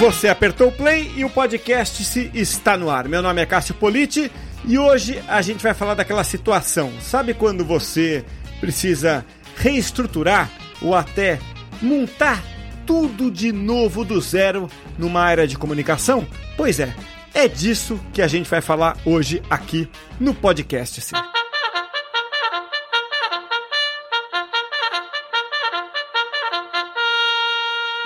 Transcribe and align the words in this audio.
Você 0.00 0.28
apertou 0.28 0.68
o 0.68 0.72
play 0.72 1.12
e 1.14 1.26
o 1.26 1.28
podcast 1.28 2.02
se 2.04 2.30
está 2.32 2.74
no 2.74 2.88
ar. 2.88 3.06
Meu 3.06 3.20
nome 3.20 3.42
é 3.42 3.44
Cássio 3.44 3.74
Politi 3.74 4.32
e 4.64 4.78
hoje 4.78 5.22
a 5.28 5.42
gente 5.42 5.62
vai 5.62 5.74
falar 5.74 5.92
daquela 5.92 6.24
situação. 6.24 6.90
Sabe 7.02 7.34
quando 7.34 7.66
você 7.66 8.24
precisa 8.60 9.22
reestruturar 9.58 10.50
ou 10.80 10.94
até 10.94 11.38
montar 11.82 12.42
tudo 12.86 13.30
de 13.30 13.52
novo 13.52 14.02
do 14.02 14.18
zero 14.22 14.70
numa 14.96 15.20
área 15.20 15.46
de 15.46 15.58
comunicação? 15.58 16.26
Pois 16.56 16.80
é, 16.80 16.94
é 17.34 17.46
disso 17.46 18.00
que 18.14 18.22
a 18.22 18.26
gente 18.26 18.48
vai 18.48 18.62
falar 18.62 18.96
hoje 19.04 19.42
aqui 19.50 19.86
no 20.18 20.32
podcast. 20.32 20.98
Sim. 21.02 21.39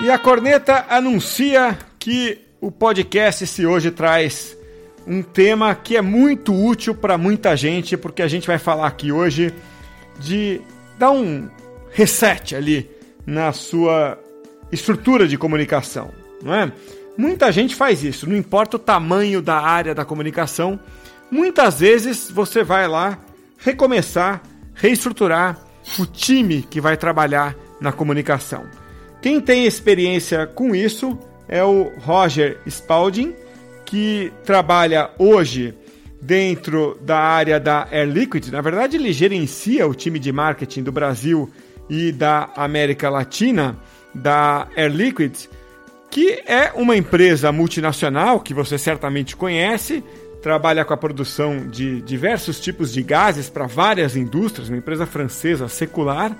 E 0.01 0.11
a 0.11 0.19
corneta 0.19 0.85
anuncia 0.89 1.77
que 1.97 2.37
o 2.59 2.69
podcast 2.69 3.47
se 3.47 3.65
hoje 3.65 3.91
traz 3.91 4.55
um 5.07 5.21
tema 5.21 5.73
que 5.73 5.95
é 5.95 6.01
muito 6.01 6.53
útil 6.53 6.93
para 6.93 7.17
muita 7.17 7.55
gente, 7.55 7.95
porque 7.95 8.21
a 8.21 8.27
gente 8.27 8.45
vai 8.45 8.57
falar 8.57 8.87
aqui 8.87 9.11
hoje 9.11 9.53
de 10.19 10.61
dar 10.99 11.11
um 11.11 11.49
reset 11.91 12.55
ali 12.55 12.89
na 13.25 13.53
sua 13.53 14.19
estrutura 14.69 15.27
de 15.27 15.37
comunicação, 15.37 16.11
não 16.43 16.53
é? 16.53 16.71
Muita 17.17 17.49
gente 17.49 17.73
faz 17.73 18.03
isso, 18.03 18.27
não 18.27 18.35
importa 18.35 18.75
o 18.75 18.79
tamanho 18.79 19.41
da 19.41 19.61
área 19.61 19.95
da 19.95 20.03
comunicação, 20.03 20.77
muitas 21.31 21.79
vezes 21.79 22.29
você 22.29 22.63
vai 22.63 22.85
lá 22.85 23.17
recomeçar, 23.57 24.43
reestruturar 24.73 25.57
o 25.97 26.05
time 26.05 26.63
que 26.63 26.81
vai 26.81 26.97
trabalhar 26.97 27.55
na 27.79 27.93
comunicação. 27.93 28.65
Quem 29.25 29.41
tem 29.41 29.65
experiência 29.65 30.45
com 30.45 30.75
isso 30.75 31.17
é 31.47 31.63
o 31.63 31.91
Roger 31.97 32.59
Spalding, 32.67 33.33
que 33.83 34.31
trabalha 34.43 35.09
hoje 35.17 35.73
dentro 36.21 36.95
da 37.01 37.17
área 37.17 37.59
da 37.59 37.87
Air 37.91 38.07
Liquid. 38.07 38.49
Na 38.49 38.61
verdade, 38.61 38.97
ele 38.97 39.11
gerencia 39.11 39.87
o 39.87 39.95
time 39.95 40.19
de 40.19 40.31
marketing 40.31 40.83
do 40.83 40.91
Brasil 40.91 41.49
e 41.89 42.11
da 42.11 42.51
América 42.55 43.09
Latina 43.09 43.75
da 44.13 44.67
Air 44.77 44.95
Liquid, 44.95 45.35
que 46.11 46.43
é 46.45 46.71
uma 46.75 46.95
empresa 46.95 47.51
multinacional 47.51 48.39
que 48.39 48.53
você 48.53 48.77
certamente 48.77 49.35
conhece, 49.35 50.03
trabalha 50.39 50.85
com 50.85 50.93
a 50.93 50.97
produção 50.97 51.67
de 51.67 51.99
diversos 52.03 52.59
tipos 52.59 52.93
de 52.93 53.01
gases 53.01 53.49
para 53.49 53.65
várias 53.65 54.15
indústrias, 54.15 54.69
uma 54.69 54.77
empresa 54.77 55.07
francesa 55.07 55.67
secular. 55.67 56.37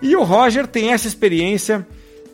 E 0.00 0.16
o 0.16 0.22
Roger 0.24 0.66
tem 0.66 0.90
essa 0.90 1.06
experiência 1.06 1.86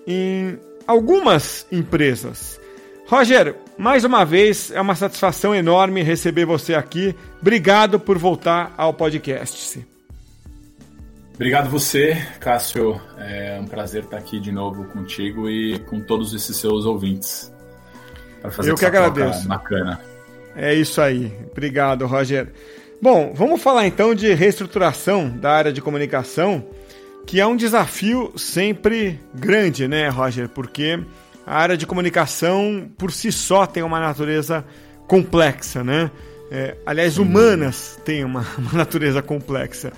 em 0.07 0.59
algumas 0.87 1.67
empresas. 1.71 2.61
Roger, 3.07 3.57
mais 3.77 4.05
uma 4.05 4.25
vez 4.25 4.71
é 4.71 4.81
uma 4.81 4.95
satisfação 4.95 5.55
enorme 5.55 6.03
receber 6.03 6.45
você 6.45 6.75
aqui. 6.75 7.15
Obrigado 7.41 7.99
por 7.99 8.17
voltar 8.17 8.73
ao 8.77 8.95
podcast. 8.95 9.85
Obrigado 11.35 11.71
você, 11.71 12.15
Cássio. 12.39 13.01
É 13.19 13.59
um 13.61 13.67
prazer 13.67 14.05
estar 14.05 14.19
aqui 14.19 14.39
de 14.39 14.53
novo 14.53 14.85
contigo 14.85 15.49
e 15.49 15.79
com 15.81 16.01
todos 16.01 16.35
esses 16.35 16.57
seus 16.57 16.85
ouvintes. 16.85 17.53
Para 18.41 18.51
fazer 18.51 18.71
Eu 18.71 18.77
que 18.77 18.85
agradeço. 18.85 19.49
Bacana. 19.49 20.01
É 20.55 20.75
isso 20.75 21.01
aí. 21.01 21.33
Obrigado, 21.51 22.07
Roger. 22.07 22.53
Bom, 23.01 23.33
vamos 23.35 23.63
falar 23.63 23.87
então 23.87 24.15
de 24.15 24.35
reestruturação 24.35 25.31
da 25.31 25.51
área 25.51 25.73
de 25.73 25.81
comunicação 25.81 26.65
que 27.27 27.41
é 27.41 27.47
um 27.47 27.57
desafio 27.57 28.33
sempre 28.37 29.21
grande, 29.35 29.87
né, 29.87 30.09
Roger? 30.09 30.49
Porque 30.49 30.99
a 31.47 31.59
área 31.59 31.77
de 31.77 31.87
comunicação 31.87 32.89
por 32.97 33.13
si 33.13 33.33
só 33.33 33.67
tem 33.67 33.83
uma 33.83 34.01
natureza 34.01 34.65
complexa, 35.07 35.83
né? 35.83 36.11
É, 36.51 36.77
aliás, 36.85 37.19
humanas 37.19 37.99
têm 38.05 38.25
uma, 38.25 38.45
uma, 38.59 38.73
natureza 38.73 39.23
complexa. 39.23 39.93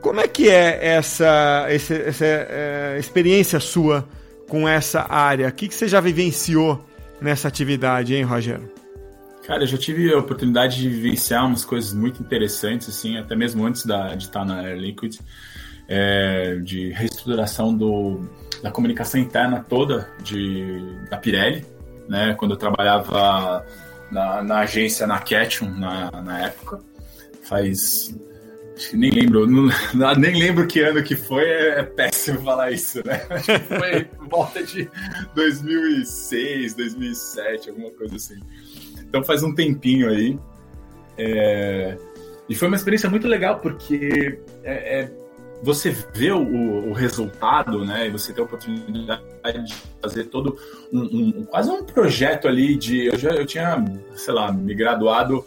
Como 0.00 0.20
é 0.20 0.28
que 0.28 0.48
é 0.48 0.94
essa, 0.94 1.66
essa, 1.68 1.94
essa 1.94 2.24
é, 2.24 2.96
experiência 2.98 3.60
sua 3.60 4.06
com 4.48 4.68
essa 4.68 5.06
área? 5.08 5.48
O 5.48 5.52
que, 5.52 5.68
que 5.68 5.74
você 5.74 5.88
já 5.88 6.00
vivenciou 6.00 6.84
nessa 7.20 7.48
atividade, 7.48 8.14
hein, 8.14 8.22
Roger? 8.22 8.60
Cara, 9.46 9.62
eu 9.62 9.66
já 9.66 9.78
tive 9.78 10.12
a 10.12 10.18
oportunidade 10.18 10.76
de 10.76 10.88
vivenciar 10.88 11.46
umas 11.46 11.64
coisas 11.64 11.92
muito 11.92 12.20
interessantes, 12.20 12.88
assim, 12.88 13.16
até 13.16 13.36
mesmo 13.36 13.64
antes 13.64 13.86
da, 13.86 14.14
de 14.14 14.24
estar 14.24 14.44
na 14.44 14.60
Air 14.60 14.76
Liquid 14.76 15.18
é, 15.88 16.56
de 16.56 16.90
reestruturação 16.90 17.74
do, 17.74 18.28
da 18.62 18.70
comunicação 18.70 19.20
interna 19.20 19.64
toda 19.68 20.08
de, 20.22 20.80
da 21.10 21.16
Pirelli, 21.16 21.64
né? 22.08 22.34
Quando 22.34 22.52
eu 22.52 22.56
trabalhava 22.56 23.64
na, 24.10 24.42
na 24.42 24.58
agência, 24.60 25.06
na 25.06 25.18
Ketchum, 25.20 25.70
na, 25.70 26.10
na 26.22 26.46
época, 26.46 26.80
faz 27.42 28.14
nem 28.92 29.10
lembro, 29.10 29.46
não, 29.46 29.70
nem 30.18 30.38
lembro 30.38 30.66
que 30.66 30.80
ano 30.80 31.02
que 31.02 31.16
foi, 31.16 31.44
é, 31.44 31.80
é 31.80 31.82
péssimo 31.82 32.42
falar 32.42 32.72
isso, 32.72 33.02
né? 33.06 33.18
foi 33.80 34.04
por 34.04 34.28
volta 34.28 34.62
de 34.62 34.88
2006, 35.34 36.74
2007, 36.74 37.70
alguma 37.70 37.90
coisa 37.92 38.16
assim. 38.16 38.38
Então 39.00 39.24
faz 39.24 39.42
um 39.42 39.54
tempinho 39.54 40.10
aí. 40.10 40.38
É... 41.16 41.96
E 42.48 42.54
foi 42.54 42.68
uma 42.68 42.76
experiência 42.76 43.08
muito 43.08 43.26
legal, 43.26 43.58
porque 43.60 44.38
é, 44.62 45.00
é 45.00 45.25
você 45.62 45.90
vê 46.14 46.32
o, 46.32 46.88
o, 46.88 46.92
resultado, 46.92 47.84
né? 47.84 48.06
E 48.06 48.10
você 48.10 48.32
tem 48.32 48.42
a 48.42 48.46
oportunidade 48.46 49.22
de 49.64 49.74
fazer 50.00 50.24
todo 50.24 50.56
um, 50.92 51.00
um, 51.00 51.44
quase 51.44 51.70
um 51.70 51.82
projeto 51.82 52.46
ali 52.46 52.76
de. 52.76 53.06
Eu 53.06 53.18
já 53.18 53.30
eu 53.30 53.46
tinha, 53.46 53.82
sei 54.14 54.34
lá, 54.34 54.52
me 54.52 54.74
graduado 54.74 55.44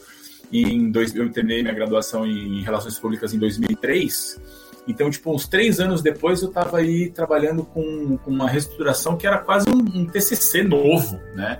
em 0.51 0.91
dois, 0.91 1.15
eu 1.15 1.31
terminei 1.31 1.61
minha 1.61 1.73
graduação 1.73 2.25
em 2.25 2.61
relações 2.61 2.97
públicas 2.97 3.33
em 3.33 3.39
2003. 3.39 4.41
Então, 4.87 5.09
tipo, 5.09 5.31
uns 5.33 5.47
três 5.47 5.79
anos 5.79 6.01
depois 6.01 6.41
eu 6.41 6.49
estava 6.49 6.77
aí 6.77 7.11
trabalhando 7.11 7.63
com, 7.63 8.17
com, 8.17 8.31
uma 8.31 8.49
reestruturação 8.49 9.15
que 9.15 9.27
era 9.27 9.37
quase 9.37 9.69
um, 9.69 10.01
um 10.01 10.05
TCC 10.05 10.63
novo, 10.63 11.19
né? 11.35 11.59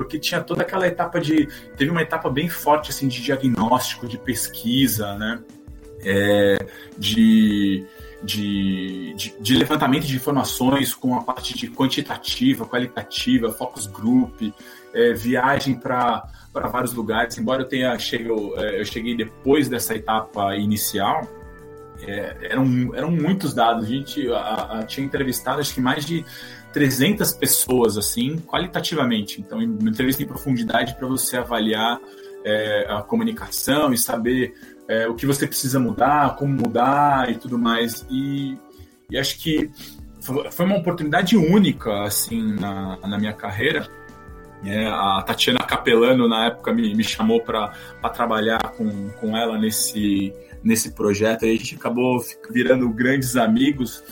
porque 0.00 0.18
tinha 0.18 0.40
toda 0.40 0.62
aquela 0.62 0.86
etapa 0.86 1.20
de. 1.20 1.46
Teve 1.76 1.90
uma 1.90 2.00
etapa 2.00 2.30
bem 2.30 2.48
forte 2.48 2.90
assim 2.90 3.06
de 3.06 3.20
diagnóstico, 3.20 4.08
de 4.08 4.16
pesquisa, 4.16 5.14
né? 5.16 5.42
É, 6.04 6.58
de, 6.98 7.84
de, 8.22 9.14
de, 9.14 9.34
de, 9.40 9.56
levantamento 9.56 10.06
de 10.06 10.16
informações 10.16 10.94
com 10.94 11.14
a 11.14 11.22
parte 11.22 11.56
de 11.56 11.68
quantitativa, 11.68 12.66
qualitativa, 12.66 13.52
focus 13.52 13.86
group, 13.86 14.40
é, 14.92 15.12
viagem 15.12 15.74
para 15.74 16.24
vários 16.52 16.92
lugares. 16.92 17.38
Embora 17.38 17.62
eu 17.62 17.68
tenha 17.68 17.98
chego, 17.98 18.54
é, 18.56 18.80
eu 18.80 18.84
cheguei 18.84 19.16
depois 19.16 19.68
dessa 19.68 19.94
etapa 19.94 20.56
inicial, 20.56 21.26
é, 22.02 22.36
eram, 22.50 22.94
eram 22.94 23.10
muitos 23.10 23.54
dados. 23.54 23.84
A 23.84 23.88
gente 23.88 24.30
a, 24.32 24.78
a, 24.78 24.82
tinha 24.84 25.06
entrevistado 25.06 25.60
acho 25.60 25.74
que 25.74 25.80
mais 25.80 26.04
de 26.04 26.24
300 26.72 27.32
pessoas, 27.32 27.96
assim, 27.96 28.38
qualitativamente. 28.38 29.40
Então, 29.40 29.58
uma 29.58 29.90
entrevista 29.90 30.22
em 30.22 30.26
profundidade 30.26 30.94
para 30.94 31.06
você 31.06 31.36
avaliar 31.36 32.00
é, 32.44 32.86
a 32.88 33.02
comunicação 33.02 33.92
e 33.92 33.98
saber 33.98 34.54
é, 34.90 35.06
o 35.06 35.14
que 35.14 35.24
você 35.24 35.46
precisa 35.46 35.78
mudar, 35.78 36.34
como 36.34 36.52
mudar 36.52 37.30
e 37.30 37.36
tudo 37.36 37.56
mais. 37.56 38.04
E, 38.10 38.58
e 39.08 39.16
acho 39.16 39.38
que 39.38 39.70
foi 40.50 40.66
uma 40.66 40.78
oportunidade 40.78 41.36
única 41.36 42.02
assim 42.02 42.54
na, 42.54 42.98
na 43.06 43.16
minha 43.16 43.32
carreira. 43.32 43.88
É, 44.64 44.88
a 44.88 45.22
Tatiana 45.24 45.60
Capelano, 45.60 46.28
na 46.28 46.46
época, 46.46 46.72
me, 46.72 46.92
me 46.92 47.04
chamou 47.04 47.40
para 47.40 47.72
trabalhar 48.12 48.58
com, 48.76 49.10
com 49.10 49.36
ela 49.36 49.56
nesse, 49.56 50.34
nesse 50.62 50.90
projeto. 50.90 51.46
E 51.46 51.50
a 51.50 51.56
gente 51.56 51.76
acabou 51.76 52.20
virando 52.50 52.88
grandes 52.90 53.36
amigos. 53.36 54.02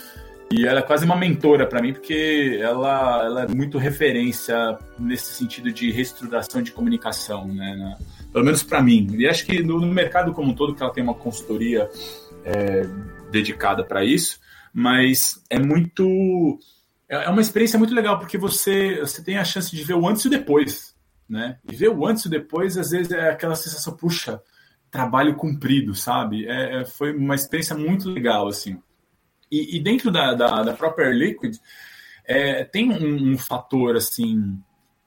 E 0.51 0.65
ela 0.65 0.79
é 0.79 0.81
quase 0.81 1.05
uma 1.05 1.15
mentora 1.15 1.67
para 1.67 1.81
mim, 1.81 1.93
porque 1.93 2.59
ela, 2.59 3.23
ela 3.23 3.43
é 3.43 3.47
muito 3.47 3.77
referência 3.77 4.79
nesse 4.97 5.35
sentido 5.35 5.71
de 5.71 5.91
reestruturação 5.91 6.61
de 6.61 6.71
comunicação, 6.71 7.47
né? 7.47 7.95
Pelo 8.33 8.45
menos 8.45 8.63
para 8.63 8.81
mim. 8.81 9.07
E 9.15 9.27
acho 9.27 9.45
que 9.45 9.61
no, 9.61 9.79
no, 9.79 9.87
mercado 9.87 10.33
como 10.33 10.51
um 10.51 10.55
todo, 10.55 10.73
que 10.73 10.81
ela 10.81 10.91
tem 10.91 11.03
uma 11.03 11.13
consultoria 11.13 11.87
é, 12.43 12.81
dedicada 13.31 13.83
para 13.83 14.03
isso, 14.03 14.39
mas 14.73 15.43
é 15.51 15.59
muito. 15.59 16.59
É, 17.07 17.25
é 17.25 17.29
uma 17.29 17.41
experiência 17.41 17.77
muito 17.77 17.93
legal, 17.93 18.17
porque 18.17 18.37
você, 18.37 18.99
você 19.01 19.23
tem 19.23 19.37
a 19.37 19.43
chance 19.43 19.75
de 19.75 19.83
ver 19.83 19.93
o 19.93 20.07
antes 20.07 20.25
e 20.25 20.27
o 20.27 20.31
depois. 20.31 20.95
Né? 21.27 21.59
E 21.71 21.75
ver 21.75 21.89
o 21.89 22.07
antes 22.07 22.25
e 22.25 22.27
o 22.27 22.31
depois, 22.31 22.75
às 22.75 22.89
vezes, 22.89 23.11
é 23.11 23.29
aquela 23.29 23.53
sensação, 23.53 23.95
puxa, 23.95 24.41
trabalho 24.89 25.35
cumprido, 25.35 25.93
sabe? 25.93 26.47
É, 26.47 26.81
é 26.81 26.85
foi 26.85 27.15
uma 27.15 27.35
experiência 27.35 27.75
muito 27.77 28.09
legal, 28.09 28.47
assim. 28.47 28.79
E, 29.51 29.77
e 29.77 29.79
dentro 29.79 30.11
da, 30.11 30.33
da, 30.33 30.63
da 30.63 30.73
própria 30.73 31.09
Liquid, 31.09 31.57
é, 32.25 32.63
tem 32.63 32.91
um, 32.91 33.31
um, 33.31 33.37
fator, 33.37 33.95
assim, 33.95 34.57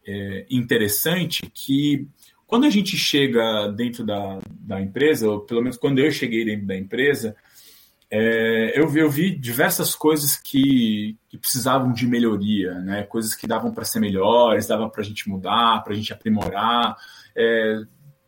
é, 0.07 0.47
interessante 0.51 1.51
que 1.55 2.07
quando 2.47 2.67
a 2.67 2.71
gente 2.71 2.97
chega 2.97 3.69
dentro 3.69 4.05
da, 4.05 4.39
da 4.51 4.81
empresa, 4.81 5.29
ou 5.29 5.41
pelo 5.41 5.63
menos 5.63 5.77
quando 5.77 6.01
eu 6.01 6.11
cheguei 6.11 6.45
dentro 6.45 6.67
da 6.67 6.77
empresa, 6.77 7.35
é, 8.11 8.79
eu, 8.79 8.95
eu, 8.95 9.09
vi 9.09 9.35
diversas 9.35 9.95
coisas 9.95 10.37
que, 10.37 11.17
que, 11.31 11.39
precisavam 11.39 11.95
de 11.95 12.07
melhoria, 12.07 12.75
né? 12.81 13.05
coisas 13.05 13.35
que 13.35 13.47
davam 13.47 13.73
para 13.73 13.87
ser 13.87 14.01
melhores, 14.01 14.67
davam 14.67 14.91
para 14.91 15.01
a 15.01 15.05
gente 15.05 15.27
mudar, 15.31 15.83
para 15.83 15.95
a 15.95 15.97
gente 15.97 16.13
aprimorar, 16.13 16.95
é, 17.35 17.81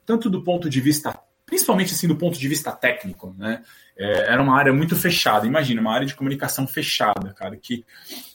tanto 0.07 0.31
do 0.31 0.43
ponto 0.43 0.71
de 0.71 0.81
vista, 0.81 1.15
principalmente 1.47 1.93
assim 1.93 2.09
do 2.09 2.17
ponto 2.17 2.39
de 2.39 2.49
vista 2.49 2.73
técnico, 2.73 3.35
né? 3.39 3.63
É, 3.97 4.33
era 4.33 4.43
uma 4.43 4.57
área 4.57 4.73
muito 4.73 4.97
fechada. 4.97 5.47
Imagina, 5.47 5.81
uma 5.81 5.95
área 5.95 6.07
de 6.07 6.15
comunicação 6.15 6.67
fechada, 6.67 7.33
cara, 7.33 7.57
que, 7.57 7.85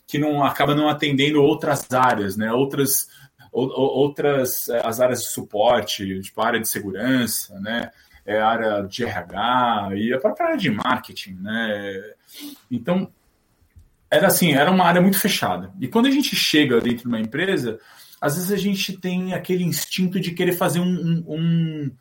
que 0.07 0.17
não 0.17 0.43
acaba 0.43 0.73
não 0.75 0.87
atendendo 0.87 1.41
outras 1.41 1.91
áreas, 1.91 2.37
né? 2.37 2.51
Outras, 2.51 3.07
outras 3.51 4.69
é, 4.69 4.85
as 4.85 4.99
áreas 4.99 5.21
de 5.21 5.31
suporte, 5.31 6.21
tipo 6.21 6.41
a 6.41 6.47
área 6.47 6.59
de 6.59 6.69
segurança, 6.69 7.59
né? 7.59 7.91
é, 8.29 8.39
área 8.39 8.83
de 8.83 9.03
RH 9.03 9.89
e 9.95 10.13
a 10.13 10.19
própria 10.19 10.47
área 10.47 10.57
de 10.57 10.69
marketing, 10.69 11.33
né? 11.41 12.13
Então, 12.69 13.11
era 14.09 14.27
assim, 14.27 14.53
era 14.53 14.69
uma 14.69 14.85
área 14.85 15.01
muito 15.01 15.17
fechada. 15.17 15.73
E 15.79 15.87
quando 15.87 16.05
a 16.05 16.11
gente 16.11 16.35
chega 16.35 16.79
dentro 16.79 17.03
de 17.03 17.07
uma 17.07 17.19
empresa, 17.19 17.79
às 18.21 18.35
vezes 18.35 18.51
a 18.51 18.55
gente 18.55 18.95
tem 18.97 19.33
aquele 19.33 19.63
instinto 19.63 20.19
de 20.19 20.31
querer 20.31 20.53
fazer 20.53 20.79
um, 20.79 21.23
um 21.27 21.91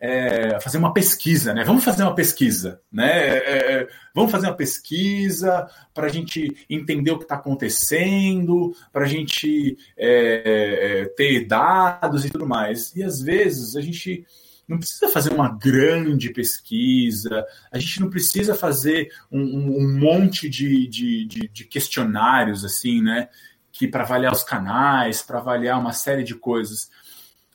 é, 0.00 0.60
fazer 0.60 0.78
uma 0.78 0.92
pesquisa, 0.92 1.52
né? 1.52 1.64
Vamos 1.64 1.84
fazer 1.84 2.02
uma 2.02 2.14
pesquisa, 2.14 2.80
né? 2.90 3.38
É, 3.38 3.72
é 3.72 3.88
vamos 4.14 4.30
fazer 4.30 4.46
uma 4.46 4.56
pesquisa 4.56 5.68
para 5.92 6.06
a 6.06 6.10
gente 6.10 6.56
entender 6.68 7.10
o 7.10 7.18
que 7.18 7.24
está 7.24 7.34
acontecendo, 7.34 8.74
para 8.92 9.04
a 9.04 9.08
gente 9.08 9.76
é, 9.96 11.02
é, 11.02 11.04
ter 11.16 11.46
dados 11.46 12.24
e 12.24 12.30
tudo 12.30 12.46
mais. 12.46 12.94
E 12.94 13.02
às 13.02 13.20
vezes 13.20 13.76
a 13.76 13.80
gente 13.80 14.24
não 14.68 14.78
precisa 14.78 15.08
fazer 15.08 15.32
uma 15.32 15.48
grande 15.48 16.30
pesquisa, 16.30 17.44
a 17.72 17.78
gente 17.78 18.00
não 18.00 18.10
precisa 18.10 18.54
fazer 18.54 19.10
um, 19.32 19.40
um 19.40 19.98
monte 19.98 20.48
de, 20.48 20.86
de, 20.86 21.24
de, 21.24 21.48
de, 21.48 21.64
questionários, 21.64 22.64
assim, 22.64 23.02
né? 23.02 23.30
Que 23.72 23.88
para 23.88 24.04
avaliar 24.04 24.32
os 24.32 24.44
canais, 24.44 25.22
para 25.22 25.38
avaliar 25.38 25.80
uma 25.80 25.92
série 25.92 26.22
de 26.22 26.34
coisas. 26.34 26.90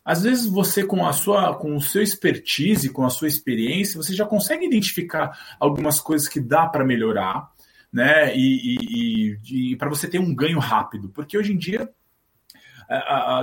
Às 0.05 0.23
vezes 0.23 0.45
você, 0.45 0.85
com 0.85 1.05
a 1.05 1.13
sua, 1.13 1.55
com 1.55 1.75
o 1.75 1.81
seu 1.81 2.01
expertise, 2.01 2.89
com 2.89 3.05
a 3.05 3.09
sua 3.09 3.27
experiência, 3.27 4.01
você 4.01 4.13
já 4.13 4.25
consegue 4.25 4.65
identificar 4.65 5.55
algumas 5.59 5.99
coisas 5.99 6.27
que 6.27 6.39
dá 6.39 6.67
para 6.67 6.85
melhorar, 6.85 7.49
né? 7.91 8.35
E, 8.35 8.75
e, 8.75 9.37
e, 9.49 9.71
e 9.71 9.75
para 9.77 9.89
você 9.89 10.07
ter 10.07 10.19
um 10.19 10.35
ganho 10.35 10.59
rápido, 10.59 11.09
porque 11.09 11.37
hoje 11.37 11.53
em 11.53 11.57
dia, 11.57 11.89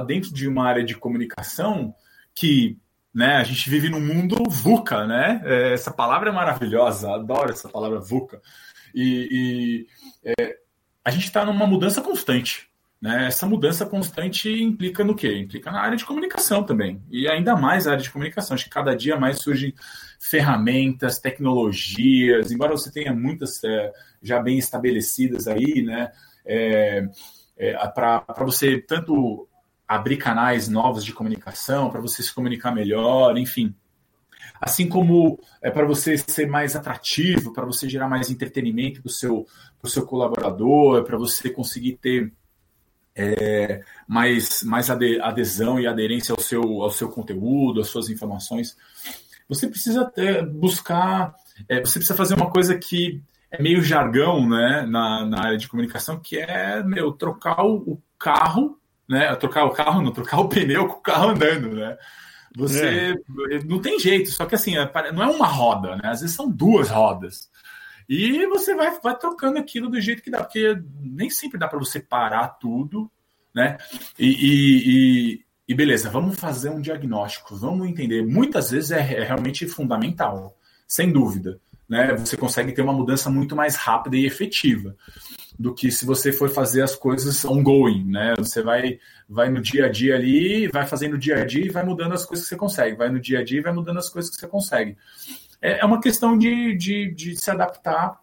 dentro 0.06 0.34
de 0.34 0.46
uma 0.46 0.66
área 0.66 0.84
de 0.84 0.94
comunicação 0.94 1.94
que 2.34 2.78
né? 3.14 3.36
A 3.36 3.44
gente 3.44 3.68
vive 3.68 3.88
num 3.88 4.00
mundo 4.00 4.36
VUCA, 4.48 5.06
né? 5.06 5.42
É, 5.44 5.72
essa 5.72 5.90
palavra 5.90 6.30
é 6.30 6.32
maravilhosa, 6.32 7.12
adoro 7.12 7.50
essa 7.50 7.68
palavra 7.68 8.00
VUCA. 8.00 8.40
E, 8.94 9.86
e 10.24 10.32
é, 10.38 10.56
a 11.04 11.10
gente 11.10 11.24
está 11.24 11.44
numa 11.44 11.66
mudança 11.66 12.00
constante. 12.00 12.69
Né? 13.00 13.28
Essa 13.28 13.46
mudança 13.46 13.86
constante 13.86 14.50
implica 14.50 15.02
no 15.02 15.14
quê? 15.14 15.38
Implica 15.38 15.70
na 15.70 15.80
área 15.80 15.96
de 15.96 16.04
comunicação 16.04 16.62
também. 16.62 17.02
E 17.10 17.26
ainda 17.28 17.56
mais 17.56 17.86
a 17.86 17.92
área 17.92 18.02
de 18.02 18.10
comunicação. 18.10 18.54
Acho 18.54 18.64
que 18.64 18.70
cada 18.70 18.94
dia 18.94 19.18
mais 19.18 19.40
surgem 19.40 19.74
ferramentas, 20.20 21.18
tecnologias, 21.18 22.52
embora 22.52 22.72
você 22.72 22.92
tenha 22.92 23.14
muitas 23.14 23.64
é, 23.64 23.92
já 24.22 24.38
bem 24.38 24.58
estabelecidas 24.58 25.48
aí, 25.48 25.82
né? 25.82 26.12
É, 26.44 27.08
é, 27.56 27.72
para 27.88 28.44
você 28.44 28.78
tanto 28.78 29.48
abrir 29.88 30.18
canais 30.18 30.68
novos 30.68 31.04
de 31.04 31.12
comunicação 31.12 31.90
para 31.90 32.00
você 32.00 32.22
se 32.22 32.32
comunicar 32.34 32.70
melhor, 32.70 33.36
enfim. 33.38 33.74
Assim 34.60 34.86
como 34.86 35.40
é 35.62 35.70
para 35.70 35.86
você 35.86 36.18
ser 36.18 36.46
mais 36.46 36.76
atrativo, 36.76 37.52
para 37.52 37.64
você 37.64 37.88
gerar 37.88 38.08
mais 38.08 38.30
entretenimento 38.30 39.00
para 39.00 39.08
o 39.08 39.12
seu, 39.12 39.46
seu 39.86 40.04
colaborador, 40.04 41.02
para 41.04 41.16
você 41.16 41.48
conseguir 41.48 41.96
ter 41.96 42.30
é, 43.14 43.82
mais, 44.06 44.62
mais 44.62 44.90
adesão 44.90 45.78
e 45.78 45.86
aderência 45.86 46.32
ao 46.32 46.40
seu, 46.40 46.62
ao 46.82 46.90
seu 46.90 47.08
conteúdo, 47.08 47.80
às 47.80 47.88
suas 47.88 48.08
informações. 48.08 48.76
Você 49.48 49.66
precisa 49.68 50.04
ter, 50.04 50.46
buscar, 50.46 51.34
é, 51.68 51.80
você 51.80 51.98
precisa 51.98 52.14
fazer 52.14 52.34
uma 52.34 52.50
coisa 52.50 52.76
que 52.78 53.22
é 53.50 53.60
meio 53.60 53.82
jargão 53.82 54.48
né, 54.48 54.86
na, 54.88 55.26
na 55.26 55.40
área 55.44 55.58
de 55.58 55.68
comunicação, 55.68 56.20
que 56.20 56.38
é 56.38 56.82
meu, 56.82 57.12
trocar 57.12 57.64
o, 57.64 57.76
o 57.76 58.02
carro 58.18 58.80
né? 59.10 59.34
Trocar 59.34 59.64
o 59.64 59.72
carro, 59.72 60.00
não 60.00 60.12
trocar 60.12 60.38
o 60.38 60.48
pneu 60.48 60.86
com 60.86 60.98
o 60.98 61.02
carro 61.02 61.30
andando, 61.30 61.74
né? 61.74 61.98
Você 62.56 63.16
é. 63.50 63.64
não 63.64 63.80
tem 63.80 63.98
jeito, 63.98 64.30
só 64.30 64.46
que 64.46 64.54
assim, 64.54 64.76
é, 64.76 65.12
não 65.12 65.22
é 65.22 65.26
uma 65.26 65.48
roda, 65.48 65.96
né? 65.96 66.02
Às 66.04 66.20
vezes 66.20 66.36
são 66.36 66.48
duas 66.48 66.88
rodas. 66.88 67.50
E 68.10 68.44
você 68.46 68.74
vai, 68.74 68.98
vai 69.00 69.16
trocando 69.16 69.56
aquilo 69.56 69.88
do 69.88 70.00
jeito 70.00 70.20
que 70.20 70.32
dá, 70.32 70.42
porque 70.42 70.76
nem 71.00 71.30
sempre 71.30 71.56
dá 71.56 71.68
para 71.68 71.78
você 71.78 72.00
parar 72.00 72.48
tudo, 72.48 73.08
né? 73.54 73.78
E, 74.18 74.26
e, 74.26 74.88
e, 74.88 75.44
e, 75.68 75.74
beleza, 75.76 76.10
vamos 76.10 76.36
fazer 76.36 76.70
um 76.70 76.80
diagnóstico, 76.80 77.54
vamos 77.54 77.88
entender. 77.88 78.26
Muitas 78.26 78.72
vezes 78.72 78.90
é, 78.90 78.98
é 78.98 79.22
realmente 79.22 79.64
fundamental, 79.68 80.58
sem 80.88 81.12
dúvida. 81.12 81.60
Né? 81.88 82.12
Você 82.16 82.36
consegue 82.36 82.72
ter 82.72 82.82
uma 82.82 82.92
mudança 82.92 83.30
muito 83.30 83.54
mais 83.54 83.76
rápida 83.76 84.16
e 84.16 84.26
efetiva 84.26 84.96
do 85.56 85.72
que 85.72 85.92
se 85.92 86.04
você 86.04 86.32
for 86.32 86.48
fazer 86.48 86.82
as 86.82 86.96
coisas 86.96 87.44
ongoing, 87.44 88.10
né? 88.10 88.34
Você 88.38 88.60
vai, 88.60 88.98
vai 89.28 89.50
no 89.50 89.60
dia 89.60 89.86
a 89.86 89.88
dia 89.88 90.16
ali, 90.16 90.66
vai 90.66 90.84
fazendo 90.84 91.16
dia 91.16 91.42
a 91.42 91.44
dia 91.44 91.64
e 91.64 91.68
vai 91.68 91.84
mudando 91.84 92.14
as 92.14 92.26
coisas 92.26 92.44
que 92.44 92.48
você 92.48 92.56
consegue, 92.56 92.96
vai 92.96 93.08
no 93.08 93.20
dia 93.20 93.38
a 93.38 93.44
dia 93.44 93.58
e 93.58 93.62
vai 93.62 93.72
mudando 93.72 93.98
as 93.98 94.08
coisas 94.08 94.30
que 94.32 94.40
você 94.40 94.48
consegue. 94.48 94.96
É, 95.60 95.80
é 95.80 95.84
uma 95.84 96.00
questão 96.00 96.36
de, 96.36 96.74
de, 96.76 97.14
de, 97.14 97.36
se 97.36 97.50
adaptar, 97.50 98.18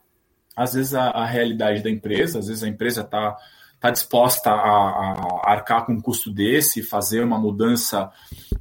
às 0.56 0.74
vezes, 0.74 0.94
à, 0.94 1.10
à, 1.10 1.26
realidade 1.26 1.84
da 1.84 1.90
empresa, 1.90 2.40
às 2.40 2.48
vezes 2.48 2.64
a 2.64 2.68
empresa 2.68 3.02
está 3.02 3.38
tá 3.80 3.92
disposta 3.92 4.50
a, 4.50 4.54
a, 4.56 5.52
arcar 5.52 5.86
com 5.86 5.94
um 5.94 6.02
custo 6.02 6.32
desse, 6.32 6.82
fazer 6.82 7.24
uma 7.24 7.38
mudança 7.38 8.10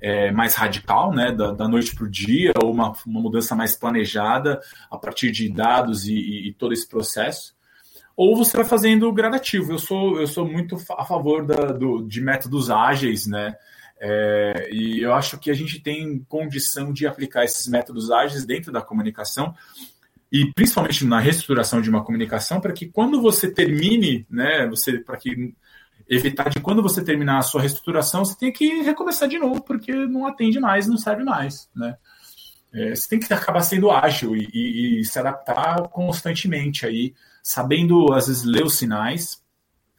é, 0.01 0.31
mais 0.31 0.55
radical, 0.55 1.13
né, 1.13 1.33
da, 1.33 1.53
da 1.53 1.67
noite 1.67 1.95
para 1.95 2.05
o 2.05 2.11
dia, 2.11 2.53
ou 2.63 2.71
uma, 2.71 2.93
uma 3.07 3.21
mudança 3.21 3.55
mais 3.55 3.75
planejada 3.75 4.61
a 4.91 4.99
partir 4.99 5.31
de 5.31 5.49
dados 5.49 6.07
e, 6.07 6.15
e, 6.15 6.49
e 6.49 6.53
todo 6.53 6.73
esse 6.73 6.87
processo 6.87 7.57
ou 8.17 8.35
você 8.35 8.57
vai 8.57 8.65
fazendo 8.65 9.13
gradativo. 9.13 9.73
Eu 9.73 9.79
sou, 9.79 10.19
eu 10.19 10.27
sou 10.27 10.49
muito 10.49 10.77
a 10.97 11.05
favor 11.05 11.45
da, 11.45 11.67
do, 11.67 12.03
de 12.03 12.21
métodos 12.21 12.71
ágeis, 12.71 13.27
né? 13.27 13.55
É, 13.99 14.69
e 14.73 15.01
eu 15.01 15.15
acho 15.15 15.39
que 15.39 15.51
a 15.51 15.55
gente 15.55 15.81
tem 15.81 16.19
condição 16.29 16.93
de 16.93 17.07
aplicar 17.07 17.45
esses 17.45 17.67
métodos 17.67 18.11
ágeis 18.11 18.45
dentro 18.45 18.71
da 18.71 18.83
comunicação 18.83 19.55
e 20.31 20.53
principalmente 20.53 21.05
na 21.05 21.19
reestruturação 21.19 21.81
de 21.81 21.89
uma 21.89 22.05
comunicação 22.05 22.61
para 22.61 22.73
que 22.73 22.87
quando 22.87 23.23
você 23.23 23.51
termine, 23.51 24.27
né, 24.29 24.67
você 24.69 24.99
para 24.99 25.17
que 25.17 25.55
evitar 26.09 26.51
de 26.51 26.61
quando 26.61 26.83
você 26.83 27.03
terminar 27.03 27.39
a 27.39 27.43
sua 27.43 27.61
reestruturação, 27.61 28.25
você 28.25 28.37
tem 28.37 28.53
que 28.53 28.83
recomeçar 28.83 29.29
de 29.29 29.39
novo 29.39 29.63
porque 29.63 29.93
não 29.93 30.27
atende 30.27 30.61
mais, 30.61 30.87
não 30.87 30.99
serve 30.99 31.25
mais, 31.25 31.69
né? 31.75 31.97
É, 32.73 32.95
você 32.95 33.09
tem 33.09 33.19
que 33.19 33.33
acabar 33.33 33.63
sendo 33.63 33.91
ágil 33.91 34.37
e, 34.37 34.49
e, 34.53 35.01
e 35.01 35.05
se 35.05 35.19
adaptar 35.19 35.89
constantemente 35.89 36.85
aí 36.85 37.15
sabendo, 37.43 38.13
às 38.13 38.27
vezes, 38.27 38.43
ler 38.43 38.65
os 38.65 38.75
sinais 38.75 39.41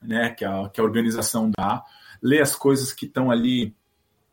né, 0.01 0.29
que, 0.31 0.43
a, 0.43 0.69
que 0.69 0.81
a 0.81 0.83
organização 0.83 1.49
dá, 1.57 1.81
ler 2.21 2.41
as 2.41 2.53
coisas 2.55 2.91
que 2.91 3.05
estão 3.05 3.31
ali 3.31 3.73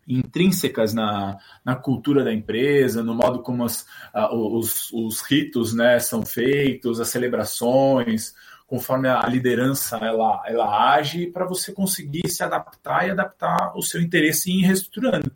intrínsecas 0.06 0.92
na, 0.92 1.38
na 1.64 1.74
cultura 1.74 2.22
da 2.22 2.32
empresa, 2.32 3.02
no 3.02 3.14
modo 3.14 3.42
como 3.42 3.64
as, 3.64 3.86
os, 4.32 4.92
os 4.92 5.20
ritos 5.22 5.74
né, 5.74 5.98
são 5.98 6.24
feitos, 6.24 7.00
as 7.00 7.08
celebrações, 7.08 8.34
conforme 8.66 9.08
a 9.08 9.26
liderança 9.26 9.96
ela, 9.98 10.42
ela 10.46 10.94
age, 10.94 11.26
para 11.26 11.46
você 11.46 11.72
conseguir 11.72 12.28
se 12.28 12.42
adaptar 12.42 13.06
e 13.06 13.10
adaptar 13.10 13.76
o 13.76 13.82
seu 13.82 14.00
interesse 14.00 14.50
em 14.50 14.60
ir 14.60 14.66
reestruturando. 14.66 15.30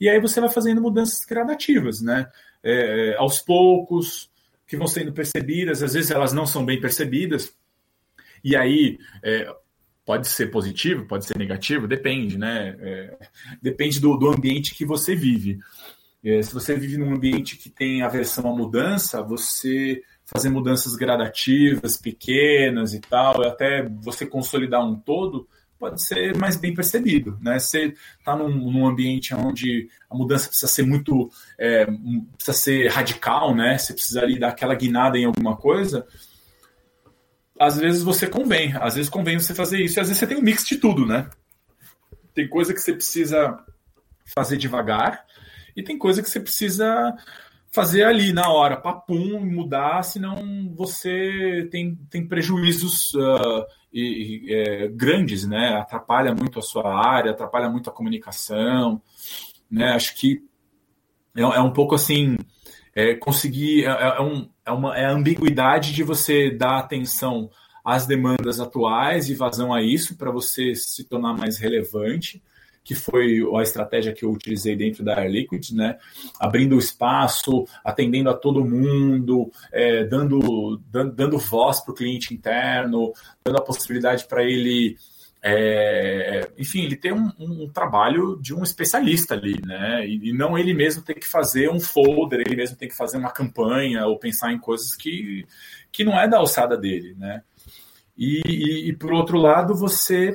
E 0.00 0.08
aí 0.08 0.20
você 0.20 0.40
vai 0.40 0.50
fazendo 0.50 0.80
mudanças 0.80 1.24
gradativas, 1.24 2.00
né? 2.00 2.26
É, 2.62 3.10
é 3.10 3.16
aos 3.16 3.38
poucos, 3.40 4.30
que 4.66 4.76
vão 4.76 4.86
sendo 4.86 5.12
percebidas, 5.12 5.82
às 5.82 5.94
vezes 5.94 6.10
elas 6.10 6.32
não 6.32 6.46
são 6.46 6.64
bem 6.64 6.80
percebidas, 6.80 7.54
e 8.42 8.56
aí 8.56 8.98
é, 9.22 9.54
pode 10.04 10.28
ser 10.28 10.50
positivo, 10.50 11.06
pode 11.06 11.24
ser 11.26 11.38
negativo, 11.38 11.88
depende, 11.88 12.38
né? 12.38 12.76
É, 12.78 13.18
depende 13.60 14.00
do, 14.00 14.16
do, 14.16 14.30
ambiente 14.30 14.74
que 14.74 14.84
você 14.84 15.14
vive. 15.14 15.58
É, 16.22 16.42
se 16.42 16.52
você 16.52 16.76
vive 16.76 16.96
num 16.96 17.14
ambiente 17.14 17.56
que 17.56 17.70
tem 17.70 18.02
aversão 18.02 18.50
à 18.50 18.56
mudança, 18.56 19.22
você 19.22 20.02
fazer 20.24 20.48
mudanças 20.48 20.96
gradativas, 20.96 21.96
pequenas 21.96 22.94
e 22.94 23.00
tal, 23.00 23.42
até 23.42 23.86
você 24.00 24.24
consolidar 24.26 24.84
um 24.84 24.96
todo, 24.96 25.46
pode 25.78 26.02
ser 26.04 26.36
mais 26.36 26.56
bem 26.56 26.72
percebido. 26.72 27.38
Né? 27.42 27.58
Você 27.58 27.94
está 28.18 28.34
num, 28.34 28.48
num, 28.48 28.86
ambiente 28.86 29.34
onde 29.34 29.88
a 30.08 30.16
mudança 30.16 30.48
precisa 30.48 30.70
ser 30.70 30.82
muito. 30.82 31.30
É, 31.58 31.86
precisa 32.36 32.52
ser 32.52 32.88
radical, 32.88 33.54
né? 33.54 33.76
Você 33.76 33.92
precisa 33.92 34.22
ali 34.22 34.38
dar 34.38 34.48
aquela 34.48 34.74
guinada 34.74 35.18
em 35.18 35.26
alguma 35.26 35.56
coisa. 35.56 36.06
Às 37.58 37.78
vezes 37.78 38.02
você 38.02 38.26
convém, 38.26 38.74
às 38.76 38.94
vezes 38.94 39.08
convém 39.08 39.38
você 39.38 39.54
fazer 39.54 39.80
isso, 39.80 39.98
e 39.98 40.00
às 40.00 40.08
vezes 40.08 40.18
você 40.18 40.26
tem 40.26 40.36
um 40.36 40.42
mix 40.42 40.64
de 40.64 40.76
tudo, 40.76 41.06
né? 41.06 41.28
Tem 42.34 42.48
coisa 42.48 42.74
que 42.74 42.80
você 42.80 42.92
precisa 42.92 43.58
fazer 44.34 44.56
devagar, 44.56 45.24
e 45.76 45.82
tem 45.82 45.98
coisa 45.98 46.22
que 46.22 46.28
você 46.28 46.40
precisa 46.40 47.14
fazer 47.70 48.04
ali 48.04 48.32
na 48.32 48.48
hora, 48.50 48.76
papum, 48.76 49.40
mudar, 49.40 50.02
senão 50.04 50.72
você 50.76 51.68
tem, 51.72 51.96
tem 52.08 52.26
prejuízos 52.26 53.12
uh, 53.14 53.66
e, 53.92 54.46
e, 54.46 54.54
é, 54.54 54.88
grandes, 54.88 55.44
né? 55.44 55.74
Atrapalha 55.74 56.32
muito 56.32 56.60
a 56.60 56.62
sua 56.62 56.88
área, 56.94 57.32
atrapalha 57.32 57.68
muito 57.68 57.90
a 57.90 57.92
comunicação, 57.92 59.02
né? 59.68 59.92
Acho 59.92 60.14
que 60.14 60.40
é, 61.36 61.42
é 61.42 61.60
um 61.60 61.72
pouco 61.72 61.96
assim, 61.96 62.36
é, 62.94 63.14
conseguir, 63.14 63.84
é, 63.84 63.88
é, 63.88 64.20
um, 64.20 64.48
é, 64.64 64.72
uma, 64.72 64.96
é 64.96 65.04
a 65.04 65.12
ambiguidade 65.12 65.92
de 65.92 66.02
você 66.02 66.50
dar 66.50 66.78
atenção 66.78 67.50
às 67.84 68.06
demandas 68.06 68.60
atuais 68.60 69.28
e 69.28 69.34
vazão 69.34 69.72
a 69.72 69.82
isso 69.82 70.16
para 70.16 70.30
você 70.30 70.74
se 70.74 71.04
tornar 71.04 71.34
mais 71.34 71.58
relevante, 71.58 72.42
que 72.82 72.94
foi 72.94 73.40
a 73.56 73.62
estratégia 73.62 74.12
que 74.12 74.24
eu 74.24 74.30
utilizei 74.30 74.76
dentro 74.76 75.02
da 75.02 75.18
Air 75.18 75.30
Liquid, 75.30 75.70
né? 75.70 75.96
Abrindo 76.38 76.78
espaço, 76.78 77.66
atendendo 77.82 78.28
a 78.28 78.34
todo 78.34 78.64
mundo, 78.64 79.50
é, 79.72 80.04
dando, 80.04 80.80
dando, 80.90 81.12
dando 81.12 81.38
voz 81.38 81.80
para 81.80 81.92
o 81.92 81.94
cliente 81.94 82.34
interno, 82.34 83.12
dando 83.42 83.56
a 83.56 83.62
possibilidade 83.62 84.26
para 84.26 84.44
ele 84.44 84.96
é, 85.46 86.50
enfim, 86.56 86.84
ele 86.84 86.96
tem 86.96 87.12
um, 87.12 87.30
um, 87.38 87.68
trabalho 87.68 88.38
de 88.40 88.54
um 88.54 88.62
especialista 88.62 89.34
ali, 89.34 89.60
né? 89.62 90.06
E, 90.06 90.30
e, 90.30 90.32
não 90.32 90.56
ele 90.56 90.72
mesmo 90.72 91.02
ter 91.02 91.12
que 91.14 91.26
fazer 91.26 91.68
um 91.68 91.78
folder, 91.78 92.40
ele 92.40 92.56
mesmo 92.56 92.78
tem 92.78 92.88
que 92.88 92.96
fazer 92.96 93.18
uma 93.18 93.30
campanha 93.30 94.06
ou 94.06 94.18
pensar 94.18 94.52
em 94.52 94.58
coisas 94.58 94.96
que, 94.96 95.44
que 95.92 96.02
não 96.02 96.18
é 96.18 96.26
da 96.26 96.38
alçada 96.38 96.78
dele, 96.78 97.14
né? 97.18 97.42
E, 98.16 98.40
e, 98.46 98.88
e 98.88 98.96
por 98.96 99.12
outro 99.12 99.36
lado, 99.36 99.74
você 99.74 100.34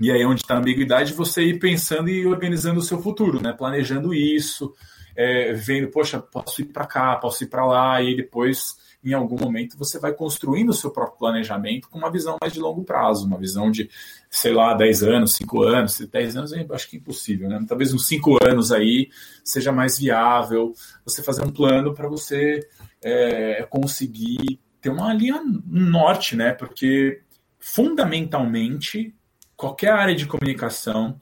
e 0.00 0.10
aí 0.10 0.22
é 0.22 0.26
onde 0.26 0.40
está 0.40 0.54
a 0.54 0.58
ambiguidade, 0.58 1.12
você 1.12 1.42
ir 1.42 1.58
pensando 1.58 2.08
e 2.08 2.26
organizando 2.26 2.80
o 2.80 2.82
seu 2.82 3.02
futuro, 3.02 3.42
né? 3.42 3.52
Planejando 3.52 4.14
isso, 4.14 4.74
é, 5.14 5.52
vendo, 5.52 5.88
poxa, 5.88 6.18
posso 6.18 6.62
ir 6.62 6.66
para 6.66 6.86
cá, 6.86 7.16
posso 7.16 7.44
ir 7.44 7.48
para 7.48 7.66
lá, 7.66 8.00
e 8.00 8.16
depois, 8.16 8.76
em 9.02 9.14
algum 9.14 9.38
momento, 9.38 9.78
você 9.78 9.98
vai 9.98 10.12
construindo 10.12 10.70
o 10.70 10.74
seu 10.74 10.90
próprio 10.90 11.18
planejamento 11.18 11.88
com 11.88 11.98
uma 11.98 12.10
visão 12.10 12.36
mais 12.40 12.52
de 12.52 12.60
longo 12.60 12.84
prazo, 12.84 13.26
uma 13.26 13.38
visão 13.38 13.70
de, 13.70 13.88
sei 14.30 14.52
lá, 14.52 14.74
10 14.74 15.02
anos, 15.02 15.34
5 15.36 15.62
anos, 15.62 15.98
10 15.98 16.36
anos 16.36 16.52
eu 16.52 16.74
acho 16.74 16.88
que 16.88 16.96
é 16.96 16.98
impossível, 16.98 17.48
né? 17.48 17.64
Talvez 17.66 17.94
uns 17.94 18.06
5 18.06 18.44
anos 18.44 18.70
aí 18.70 19.08
seja 19.42 19.72
mais 19.72 19.98
viável 19.98 20.74
você 21.04 21.22
fazer 21.22 21.42
um 21.42 21.50
plano 21.50 21.94
para 21.94 22.08
você 22.08 22.60
é, 23.02 23.66
conseguir 23.70 24.60
ter 24.80 24.90
uma 24.90 25.12
linha 25.14 25.40
norte, 25.66 26.36
né? 26.36 26.52
Porque 26.52 27.22
fundamentalmente 27.58 29.14
qualquer 29.56 29.92
área 29.92 30.14
de 30.14 30.26
comunicação 30.26 31.20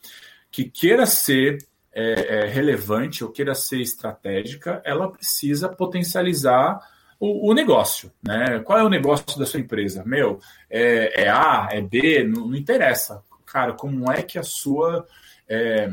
que 0.50 0.64
queira 0.64 1.06
ser 1.06 1.58
é, 1.92 2.42
é, 2.42 2.47
relevante 2.47 3.25
ou 3.25 3.30
queira 3.30 3.54
ser 3.54 3.80
estratégica, 3.80 4.80
ela 4.85 5.11
precisa 5.11 5.68
potencializar 5.68 6.80
o, 7.18 7.50
o, 7.50 7.54
negócio, 7.54 8.12
né? 8.22 8.60
Qual 8.60 8.78
é 8.78 8.84
o 8.84 8.88
negócio 8.88 9.38
da 9.38 9.46
sua 9.46 9.60
empresa? 9.60 10.04
Meu, 10.04 10.40
é, 10.70 11.25
é 11.25 11.28
A, 11.28 11.68
é 11.72 11.80
B, 11.80 12.25
não, 12.25 12.48
não, 12.48 12.56
interessa. 12.56 13.22
Cara, 13.44 13.72
como 13.72 14.10
é 14.10 14.22
que 14.22 14.38
a 14.38 14.42
sua 14.42 15.06
é, 15.48 15.90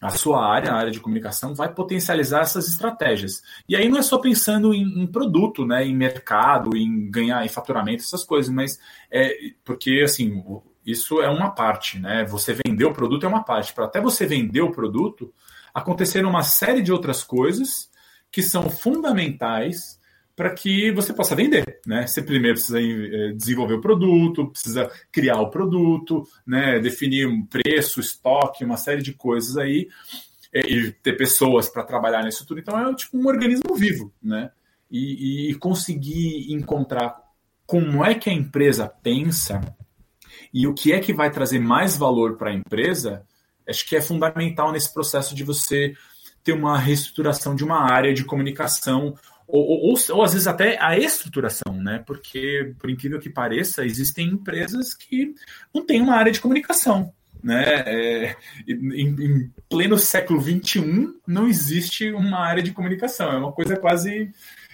a 0.00 0.10
sua 0.10 0.46
área, 0.46 0.70
a 0.70 0.76
área 0.76 0.90
de 0.90 1.00
comunicação, 1.00 1.54
vai 1.54 1.72
potencializar 1.72 2.42
essas 2.42 2.68
estratégias. 2.68 3.42
E 3.66 3.74
aí 3.74 3.88
não 3.88 3.98
é 3.98 4.02
só 4.02 4.18
pensando 4.18 4.74
em, 4.74 5.02
em 5.02 5.06
produto, 5.06 5.64
né, 5.66 5.86
em 5.86 5.96
mercado, 5.96 6.76
em 6.76 7.10
ganhar 7.10 7.44
em 7.44 7.48
faturamento, 7.48 8.02
essas 8.02 8.22
coisas, 8.22 8.52
mas 8.52 8.78
é 9.10 9.34
porque 9.64 10.02
assim 10.04 10.44
isso 10.84 11.22
é 11.22 11.28
uma 11.30 11.50
parte, 11.50 11.98
né? 11.98 12.24
Você 12.26 12.54
vender 12.66 12.84
o 12.84 12.92
produto 12.92 13.24
é 13.24 13.28
uma 13.28 13.42
parte. 13.42 13.72
Para 13.72 13.86
até 13.86 14.00
você 14.00 14.26
vender 14.26 14.60
o 14.60 14.70
produto, 14.70 15.32
aconteceram 15.72 16.28
uma 16.28 16.42
série 16.42 16.82
de 16.82 16.92
outras 16.92 17.24
coisas 17.24 17.90
que 18.30 18.42
são 18.42 18.68
fundamentais 18.68 19.98
para 20.36 20.50
que 20.50 20.90
você 20.90 21.12
possa 21.12 21.36
vender, 21.36 21.80
né? 21.86 22.06
Você 22.06 22.20
primeiro 22.20 22.56
precisa 22.56 22.80
eh, 22.80 23.32
desenvolver 23.32 23.74
o 23.74 23.80
produto, 23.80 24.50
precisa 24.50 24.90
criar 25.12 25.40
o 25.40 25.50
produto, 25.50 26.26
né? 26.46 26.78
Definir 26.80 27.26
um 27.26 27.46
preço, 27.46 28.00
estoque, 28.00 28.64
uma 28.64 28.76
série 28.76 29.02
de 29.02 29.12
coisas 29.12 29.56
aí 29.56 29.88
eh, 30.52 30.68
e 30.68 30.92
ter 30.92 31.12
pessoas 31.16 31.68
para 31.68 31.84
trabalhar 31.84 32.24
nisso 32.24 32.44
tudo. 32.46 32.60
Então 32.60 32.78
é 32.78 32.94
tipo 32.94 33.16
um 33.16 33.26
organismo 33.26 33.74
vivo, 33.76 34.12
né? 34.22 34.50
E, 34.90 35.50
e 35.50 35.54
conseguir 35.54 36.52
encontrar 36.52 37.16
como 37.66 38.04
é 38.04 38.14
que 38.14 38.28
a 38.28 38.32
empresa 38.32 38.88
pensa 38.88 39.60
e 40.52 40.66
o 40.66 40.74
que 40.74 40.92
é 40.92 41.00
que 41.00 41.12
vai 41.12 41.30
trazer 41.30 41.58
mais 41.58 41.96
valor 41.96 42.36
para 42.36 42.50
a 42.50 42.54
empresa, 42.54 43.24
acho 43.68 43.88
que 43.88 43.96
é 43.96 44.00
fundamental 44.00 44.72
nesse 44.72 44.92
processo 44.92 45.34
de 45.34 45.42
você 45.42 45.94
ter 46.42 46.52
uma 46.52 46.78
reestruturação 46.78 47.54
de 47.54 47.64
uma 47.64 47.90
área 47.90 48.12
de 48.12 48.24
comunicação, 48.24 49.14
ou, 49.46 49.62
ou, 49.62 49.90
ou, 49.90 49.94
ou 50.10 50.22
às 50.22 50.32
vezes 50.32 50.46
até 50.46 50.78
a 50.80 50.98
estruturação, 50.98 51.74
né? 51.74 52.02
Porque, 52.06 52.74
por 52.78 52.90
incrível 52.90 53.20
que 53.20 53.30
pareça, 53.30 53.84
existem 53.84 54.28
empresas 54.28 54.94
que 54.94 55.34
não 55.72 55.84
têm 55.84 56.00
uma 56.00 56.16
área 56.16 56.32
de 56.32 56.40
comunicação. 56.40 57.12
Né? 57.42 57.62
É, 57.86 58.36
em, 58.66 59.06
em, 59.06 59.50
pleno 59.68 59.98
século 59.98 60.40
XXI 60.40 61.10
não 61.26 61.46
existe 61.46 62.10
uma 62.10 62.38
área 62.38 62.62
de 62.62 62.72
comunicação, 62.72 63.30
é 63.30 63.36
uma 63.36 63.52
coisa 63.52 63.76
quase 63.76 64.30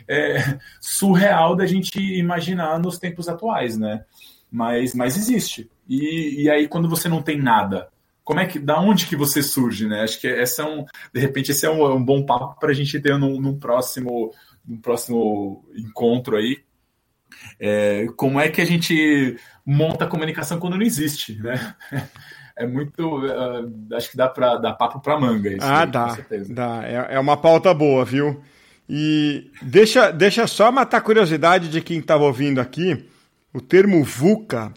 é, 0.06 0.56
surreal 0.80 1.56
da 1.56 1.66
gente 1.66 1.98
imaginar 1.98 2.78
nos 2.78 2.96
tempos 2.96 3.28
atuais, 3.28 3.76
né? 3.76 4.04
mas, 4.50 4.94
mas 4.94 5.16
existe. 5.16 5.70
E, 5.88 6.42
e 6.42 6.50
aí, 6.50 6.66
quando 6.66 6.88
você 6.88 7.08
não 7.08 7.22
tem 7.22 7.40
nada, 7.40 7.88
como 8.24 8.40
é 8.40 8.46
que, 8.46 8.58
da 8.58 8.80
onde 8.80 9.06
que 9.06 9.16
você 9.16 9.42
surge, 9.42 9.86
né? 9.86 10.02
Acho 10.02 10.20
que 10.20 10.26
essa 10.26 10.62
é 10.62 10.66
um, 10.66 10.84
de 11.12 11.20
repente, 11.20 11.52
esse 11.52 11.64
é 11.64 11.70
um, 11.70 11.84
um 11.94 12.04
bom 12.04 12.24
papo 12.24 12.58
para 12.58 12.70
a 12.70 12.74
gente 12.74 12.98
ter 13.00 13.16
num, 13.16 13.40
num, 13.40 13.58
próximo, 13.58 14.32
num 14.66 14.78
próximo 14.78 15.64
encontro 15.76 16.36
aí. 16.36 16.58
É, 17.58 18.06
como 18.16 18.40
é 18.40 18.48
que 18.48 18.60
a 18.60 18.64
gente 18.64 19.36
monta 19.64 20.04
a 20.04 20.08
comunicação 20.08 20.58
quando 20.58 20.76
não 20.76 20.84
existe, 20.84 21.40
né? 21.40 21.74
É 22.56 22.66
muito, 22.66 23.24
uh, 23.24 23.96
acho 23.96 24.10
que 24.10 24.18
dá 24.18 24.28
para 24.28 24.56
dar 24.56 24.74
papo 24.74 25.00
para 25.00 25.18
manga. 25.18 25.48
Isso 25.48 25.58
ah, 25.62 25.80
aí, 25.80 25.90
dá, 25.90 26.18
dá. 26.50 26.82
É, 26.84 27.14
é 27.14 27.18
uma 27.18 27.34
pauta 27.34 27.72
boa, 27.72 28.04
viu? 28.04 28.42
E 28.86 29.50
deixa, 29.62 30.10
deixa 30.10 30.46
só 30.46 30.70
matar 30.70 30.98
a 30.98 31.00
curiosidade 31.00 31.70
de 31.70 31.80
quem 31.80 32.00
estava 32.00 32.24
ouvindo 32.24 32.60
aqui. 32.60 33.08
O 33.54 33.62
termo 33.62 34.04
VUCA, 34.04 34.74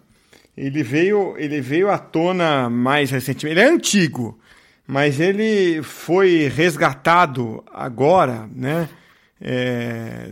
ele 0.56 0.82
veio, 0.82 1.36
ele 1.38 1.60
veio 1.60 1.90
à 1.90 1.98
tona 1.98 2.70
mais 2.70 3.12
recentemente. 3.12 3.60
Ele 3.60 3.68
é 3.68 3.70
antigo, 3.70 4.40
mas 4.88 5.20
ele 5.20 5.84
foi 5.84 6.48
resgatado 6.48 7.62
agora, 7.74 8.48
né? 8.56 8.88
É, 9.46 10.32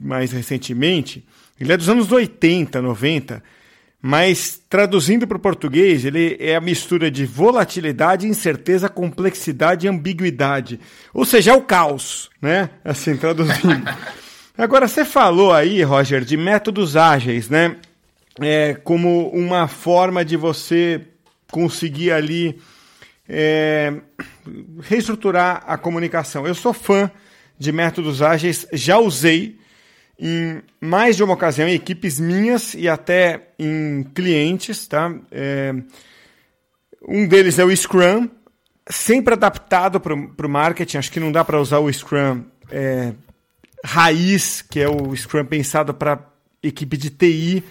mais 0.00 0.30
recentemente. 0.30 1.26
Ele 1.60 1.72
é 1.72 1.76
dos 1.76 1.88
anos 1.88 2.10
80, 2.10 2.80
90, 2.80 3.42
mas 4.00 4.60
traduzindo 4.68 5.26
para 5.28 5.36
o 5.36 5.40
português, 5.40 6.04
ele 6.04 6.36
é 6.40 6.56
a 6.56 6.60
mistura 6.60 7.10
de 7.10 7.24
volatilidade, 7.24 8.26
incerteza, 8.26 8.88
complexidade 8.88 9.86
e 9.86 9.88
ambiguidade. 9.88 10.80
Ou 11.14 11.24
seja, 11.24 11.52
é 11.52 11.54
o 11.54 11.62
caos, 11.62 12.30
né? 12.40 12.70
Assim, 12.84 13.16
traduzindo. 13.16 13.84
Agora, 14.58 14.88
você 14.88 15.04
falou 15.04 15.52
aí, 15.52 15.82
Roger, 15.82 16.24
de 16.24 16.36
métodos 16.36 16.96
ágeis, 16.96 17.48
né? 17.48 17.76
É, 18.40 18.74
como 18.74 19.28
uma 19.28 19.68
forma 19.68 20.24
de 20.24 20.36
você 20.36 21.02
conseguir 21.50 22.10
ali 22.10 22.58
é, 23.28 23.94
reestruturar 24.80 25.62
a 25.66 25.78
comunicação. 25.78 26.46
Eu 26.46 26.54
sou 26.54 26.72
fã 26.72 27.10
de 27.62 27.72
métodos 27.72 28.20
ágeis, 28.20 28.66
já 28.72 28.98
usei 28.98 29.58
em 30.18 30.60
mais 30.80 31.16
de 31.16 31.22
uma 31.22 31.34
ocasião 31.34 31.68
em 31.68 31.74
equipes 31.74 32.18
minhas 32.18 32.74
e 32.74 32.88
até 32.88 33.48
em 33.58 34.02
clientes, 34.14 34.86
tá? 34.86 35.14
É, 35.30 35.74
um 37.08 37.26
deles 37.26 37.58
é 37.58 37.64
o 37.64 37.74
Scrum, 37.74 38.28
sempre 38.88 39.34
adaptado 39.34 40.00
para 40.00 40.14
o 40.14 40.48
marketing. 40.48 40.98
Acho 40.98 41.12
que 41.12 41.20
não 41.20 41.32
dá 41.32 41.44
para 41.44 41.60
usar 41.60 41.78
o 41.78 41.92
Scrum 41.92 42.44
é, 42.70 43.12
raiz, 43.84 44.62
que 44.62 44.80
é 44.80 44.88
o 44.88 45.14
Scrum 45.16 45.44
pensado 45.44 45.94
para 45.94 46.20
equipe 46.62 46.96
de 46.96 47.10
TI, 47.10 47.64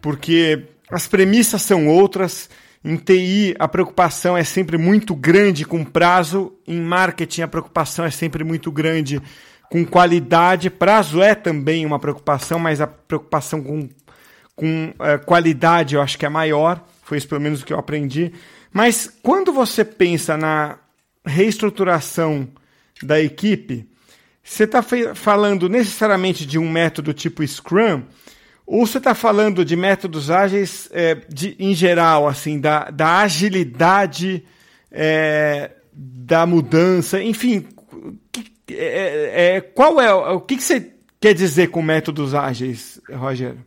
porque 0.00 0.64
as 0.90 1.06
premissas 1.06 1.62
são 1.62 1.86
outras. 1.88 2.48
Em 2.84 2.96
TI, 2.96 3.54
a 3.58 3.66
preocupação 3.66 4.36
é 4.36 4.44
sempre 4.44 4.76
muito 4.76 5.14
grande 5.14 5.64
com 5.64 5.82
prazo, 5.82 6.52
em 6.66 6.78
marketing, 6.78 7.40
a 7.40 7.48
preocupação 7.48 8.04
é 8.04 8.10
sempre 8.10 8.44
muito 8.44 8.70
grande 8.70 9.22
com 9.70 9.86
qualidade. 9.86 10.68
Prazo 10.68 11.22
é 11.22 11.34
também 11.34 11.86
uma 11.86 11.98
preocupação, 11.98 12.58
mas 12.58 12.82
a 12.82 12.86
preocupação 12.86 13.62
com, 13.62 13.88
com 14.54 14.92
é, 15.00 15.16
qualidade 15.16 15.94
eu 15.94 16.02
acho 16.02 16.18
que 16.18 16.26
é 16.26 16.28
maior. 16.28 16.84
Foi 17.02 17.16
isso 17.16 17.26
pelo 17.26 17.40
menos 17.40 17.62
o 17.62 17.64
que 17.64 17.72
eu 17.72 17.78
aprendi. 17.78 18.32
Mas 18.70 19.10
quando 19.22 19.50
você 19.50 19.82
pensa 19.82 20.36
na 20.36 20.78
reestruturação 21.24 22.46
da 23.02 23.18
equipe, 23.18 23.88
você 24.42 24.64
está 24.64 24.82
falando 25.14 25.70
necessariamente 25.70 26.44
de 26.44 26.58
um 26.58 26.70
método 26.70 27.14
tipo 27.14 27.46
Scrum, 27.46 28.02
ou 28.66 28.86
você 28.86 28.98
está 28.98 29.14
falando 29.14 29.64
de 29.64 29.76
métodos 29.76 30.30
ágeis 30.30 30.88
é, 30.92 31.14
de, 31.28 31.54
em 31.58 31.74
geral, 31.74 32.26
assim, 32.26 32.58
da, 32.58 32.90
da 32.90 33.18
agilidade 33.18 34.44
é, 34.90 35.70
da 35.92 36.46
mudança, 36.46 37.22
enfim, 37.22 37.66
que, 38.32 38.52
é, 38.70 39.56
é, 39.56 39.60
qual 39.60 40.00
é 40.00 40.12
o 40.12 40.40
que, 40.40 40.56
que 40.56 40.62
você 40.62 40.92
quer 41.20 41.34
dizer 41.34 41.68
com 41.68 41.82
métodos 41.82 42.34
ágeis, 42.34 43.00
Rogério? 43.10 43.64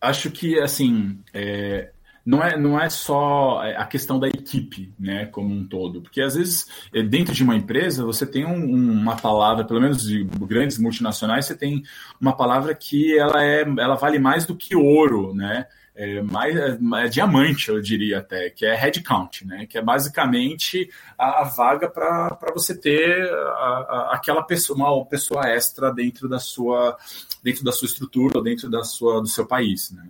Acho 0.00 0.30
que 0.30 0.60
assim 0.60 1.18
é, 1.32 1.90
não 2.26 2.42
é, 2.42 2.58
não 2.58 2.78
é 2.78 2.90
só 2.90 3.60
a 3.76 3.86
questão 3.86 4.18
da 4.18 4.26
equipe, 4.26 4.92
né, 4.98 5.26
como 5.26 5.54
um 5.54 5.64
todo, 5.64 6.02
porque 6.02 6.20
às 6.20 6.34
vezes 6.34 6.66
é, 6.92 7.00
dentro 7.00 7.32
de 7.32 7.44
uma 7.44 7.54
empresa 7.54 8.04
você 8.04 8.26
tem 8.26 8.44
um, 8.44 8.74
uma 8.74 9.14
palavra, 9.14 9.64
pelo 9.64 9.80
menos 9.80 10.02
de 10.02 10.24
grandes 10.24 10.76
multinacionais, 10.76 11.46
você 11.46 11.54
tem 11.54 11.84
uma 12.20 12.36
palavra 12.36 12.74
que 12.74 13.16
ela 13.16 13.44
é, 13.44 13.60
ela 13.62 13.94
vale 13.94 14.18
mais 14.18 14.44
do 14.44 14.56
que 14.56 14.74
ouro, 14.74 15.32
né? 15.32 15.66
É, 15.94 16.20
mais 16.20 16.54
é, 16.54 16.78
é 17.04 17.08
diamante, 17.08 17.70
eu 17.70 17.80
diria 17.80 18.18
até, 18.18 18.50
que 18.50 18.66
é 18.66 18.74
headcount, 18.74 19.46
né? 19.46 19.64
Que 19.64 19.78
é 19.78 19.82
basicamente 19.82 20.90
a, 21.16 21.42
a 21.42 21.44
vaga 21.44 21.88
para 21.88 22.36
você 22.52 22.76
ter 22.76 23.30
a, 23.32 23.38
a, 23.38 24.10
aquela 24.14 24.42
pessoa, 24.42 24.76
uma 24.76 25.06
pessoa 25.06 25.48
extra 25.48 25.90
dentro 25.94 26.28
da 26.28 26.38
sua 26.38 26.98
dentro 27.42 27.64
da 27.64 27.72
sua 27.72 27.86
estrutura, 27.86 28.42
dentro 28.42 28.68
da 28.68 28.82
sua 28.82 29.22
do 29.22 29.28
seu 29.28 29.46
país, 29.46 29.90
né? 29.92 30.06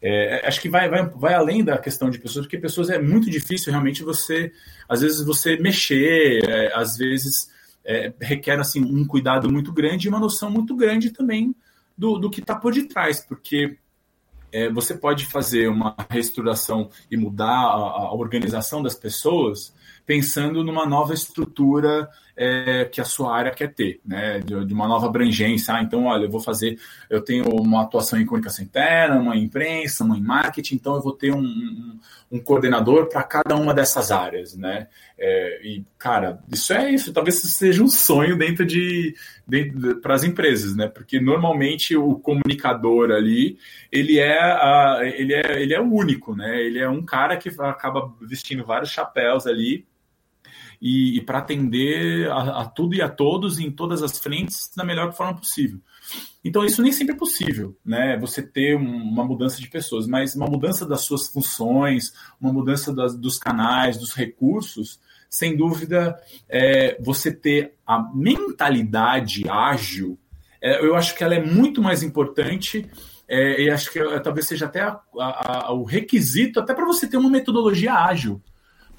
É, 0.00 0.46
acho 0.46 0.60
que 0.60 0.68
vai, 0.68 0.88
vai, 0.88 1.04
vai 1.08 1.34
além 1.34 1.64
da 1.64 1.76
questão 1.78 2.08
de 2.08 2.18
pessoas, 2.18 2.46
porque 2.46 2.58
pessoas 2.58 2.88
é 2.88 2.98
muito 3.00 3.28
difícil 3.28 3.72
realmente 3.72 4.02
você, 4.02 4.52
às 4.88 5.00
vezes, 5.00 5.24
você 5.24 5.56
mexer, 5.56 6.40
é, 6.48 6.72
às 6.74 6.96
vezes 6.96 7.50
é, 7.84 8.12
requer 8.20 8.58
assim, 8.60 8.84
um 8.84 9.06
cuidado 9.06 9.50
muito 9.50 9.72
grande 9.72 10.06
e 10.06 10.08
uma 10.08 10.20
noção 10.20 10.50
muito 10.50 10.76
grande 10.76 11.10
também 11.10 11.54
do, 11.96 12.18
do 12.18 12.30
que 12.30 12.40
está 12.40 12.54
por 12.54 12.72
detrás, 12.72 13.20
porque 13.20 13.76
é, 14.52 14.70
você 14.70 14.94
pode 14.94 15.26
fazer 15.26 15.68
uma 15.68 15.96
reestruturação 16.08 16.90
e 17.10 17.16
mudar 17.16 17.46
a, 17.46 17.74
a 17.74 18.14
organização 18.14 18.82
das 18.82 18.94
pessoas 18.94 19.74
pensando 20.06 20.64
numa 20.64 20.86
nova 20.86 21.12
estrutura 21.12 22.08
é, 22.38 22.84
que 22.84 23.00
a 23.00 23.04
sua 23.04 23.36
área 23.36 23.50
quer 23.50 23.74
ter, 23.74 24.00
né? 24.06 24.38
De, 24.38 24.64
de, 24.64 24.72
uma 24.72 24.86
nova 24.86 25.06
abrangência. 25.06 25.74
Ah, 25.74 25.82
então, 25.82 26.04
olha, 26.04 26.26
eu 26.26 26.30
vou 26.30 26.40
fazer, 26.40 26.78
eu 27.10 27.20
tenho 27.20 27.44
uma 27.48 27.82
atuação 27.82 28.18
em 28.18 28.24
comunicação 28.24 28.64
interna, 28.64 29.16
uma 29.16 29.36
em 29.36 29.42
imprensa, 29.42 30.04
uma 30.04 30.16
em 30.16 30.22
marketing, 30.22 30.76
então 30.76 30.94
eu 30.94 31.02
vou 31.02 31.12
ter 31.12 31.34
um, 31.34 31.40
um, 31.40 31.98
um 32.30 32.38
coordenador 32.38 33.08
para 33.08 33.24
cada 33.24 33.56
uma 33.56 33.74
dessas 33.74 34.12
áreas, 34.12 34.56
né? 34.56 34.86
É, 35.18 35.66
e, 35.66 35.84
cara, 35.98 36.38
isso 36.52 36.72
é 36.72 36.92
isso, 36.92 37.12
talvez 37.12 37.40
seja 37.40 37.82
um 37.82 37.88
sonho 37.88 38.38
dentro 38.38 38.64
de, 38.64 39.16
de 39.46 39.96
para 40.00 40.14
as 40.14 40.22
empresas, 40.22 40.76
né? 40.76 40.86
Porque 40.86 41.18
normalmente 41.20 41.96
o 41.96 42.14
comunicador 42.20 43.10
ali, 43.10 43.58
ele 43.90 44.20
é, 44.20 44.38
a, 44.38 45.00
ele 45.02 45.34
é, 45.34 45.60
ele 45.60 45.74
é 45.74 45.80
o 45.80 45.92
único, 45.92 46.36
né? 46.36 46.62
Ele 46.62 46.78
é 46.78 46.88
um 46.88 47.04
cara 47.04 47.36
que 47.36 47.48
acaba 47.58 48.14
vestindo 48.20 48.64
vários 48.64 48.90
chapéus 48.90 49.44
ali 49.44 49.84
e, 50.80 51.16
e 51.16 51.20
para 51.20 51.38
atender 51.38 52.30
a, 52.30 52.62
a, 52.62 52.64
tudo 52.66 52.94
e 52.94 53.02
a 53.02 53.08
todos 53.08 53.58
em 53.58 53.70
todas 53.70 54.02
as 54.02 54.18
frentes 54.18 54.70
da 54.76 54.84
melhor 54.84 55.12
forma 55.12 55.34
possível. 55.36 55.80
Então, 56.44 56.64
isso 56.64 56.82
nem 56.82 56.92
sempre 56.92 57.14
é 57.14 57.18
possível, 57.18 57.76
né? 57.84 58.16
Você 58.18 58.42
ter 58.42 58.76
uma 58.76 59.24
mudança 59.24 59.60
de 59.60 59.68
pessoas, 59.68 60.06
mas 60.06 60.34
uma 60.34 60.46
mudança 60.46 60.86
das 60.86 61.02
suas 61.04 61.28
funções, 61.28 62.12
uma 62.40 62.52
mudança 62.52 62.94
das, 62.94 63.16
dos 63.16 63.38
canais, 63.38 63.98
dos 63.98 64.14
recursos, 64.14 65.00
sem 65.28 65.56
dúvida, 65.56 66.18
é, 66.48 66.96
você 67.00 67.32
ter 67.32 67.74
a 67.86 67.98
mentalidade 68.14 69.48
ágil, 69.48 70.18
é, 70.60 70.84
eu 70.84 70.96
acho 70.96 71.14
que 71.14 71.22
ela 71.22 71.34
é 71.34 71.44
muito 71.44 71.82
mais 71.82 72.02
importante 72.02 72.88
é, 73.28 73.62
e 73.62 73.70
acho 73.70 73.92
que 73.92 74.00
talvez 74.20 74.46
seja 74.46 74.64
até 74.64 74.80
a, 74.80 74.98
a, 75.18 75.66
a, 75.66 75.72
o 75.72 75.84
requisito 75.84 76.58
até 76.58 76.74
para 76.74 76.86
você 76.86 77.06
ter 77.06 77.16
uma 77.16 77.30
metodologia 77.30 77.92
ágil. 77.92 78.40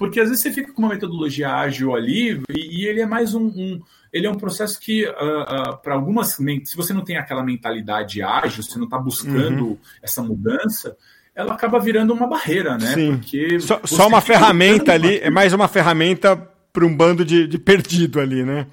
Porque 0.00 0.18
às 0.18 0.30
vezes 0.30 0.42
você 0.42 0.50
fica 0.50 0.72
com 0.72 0.80
uma 0.80 0.88
metodologia 0.88 1.54
ágil 1.54 1.94
ali 1.94 2.42
e, 2.48 2.80
e 2.80 2.86
ele 2.86 3.02
é 3.02 3.06
mais 3.06 3.34
um, 3.34 3.48
um, 3.48 3.82
Ele 4.10 4.26
é 4.26 4.30
um 4.30 4.34
processo 4.34 4.80
que, 4.80 5.04
uh, 5.04 5.10
uh, 5.10 5.76
para 5.76 5.92
algumas. 5.92 6.38
Se 6.64 6.74
você 6.74 6.94
não 6.94 7.04
tem 7.04 7.18
aquela 7.18 7.44
mentalidade 7.44 8.22
ágil, 8.22 8.62
você 8.62 8.78
não 8.78 8.86
está 8.86 8.98
buscando 8.98 9.66
uhum. 9.66 9.78
essa 10.02 10.22
mudança, 10.22 10.96
ela 11.34 11.52
acaba 11.52 11.78
virando 11.78 12.14
uma 12.14 12.26
barreira, 12.26 12.78
né? 12.78 12.94
Sim. 12.94 13.16
Porque 13.18 13.60
só, 13.60 13.78
só 13.84 14.08
uma 14.08 14.22
ferramenta 14.22 14.94
ali, 14.94 15.18
é 15.18 15.28
mais 15.28 15.52
uma 15.52 15.68
ferramenta 15.68 16.34
para 16.72 16.86
um 16.86 16.96
bando 16.96 17.22
de, 17.22 17.46
de 17.46 17.58
perdido 17.58 18.20
ali, 18.20 18.42
né? 18.42 18.68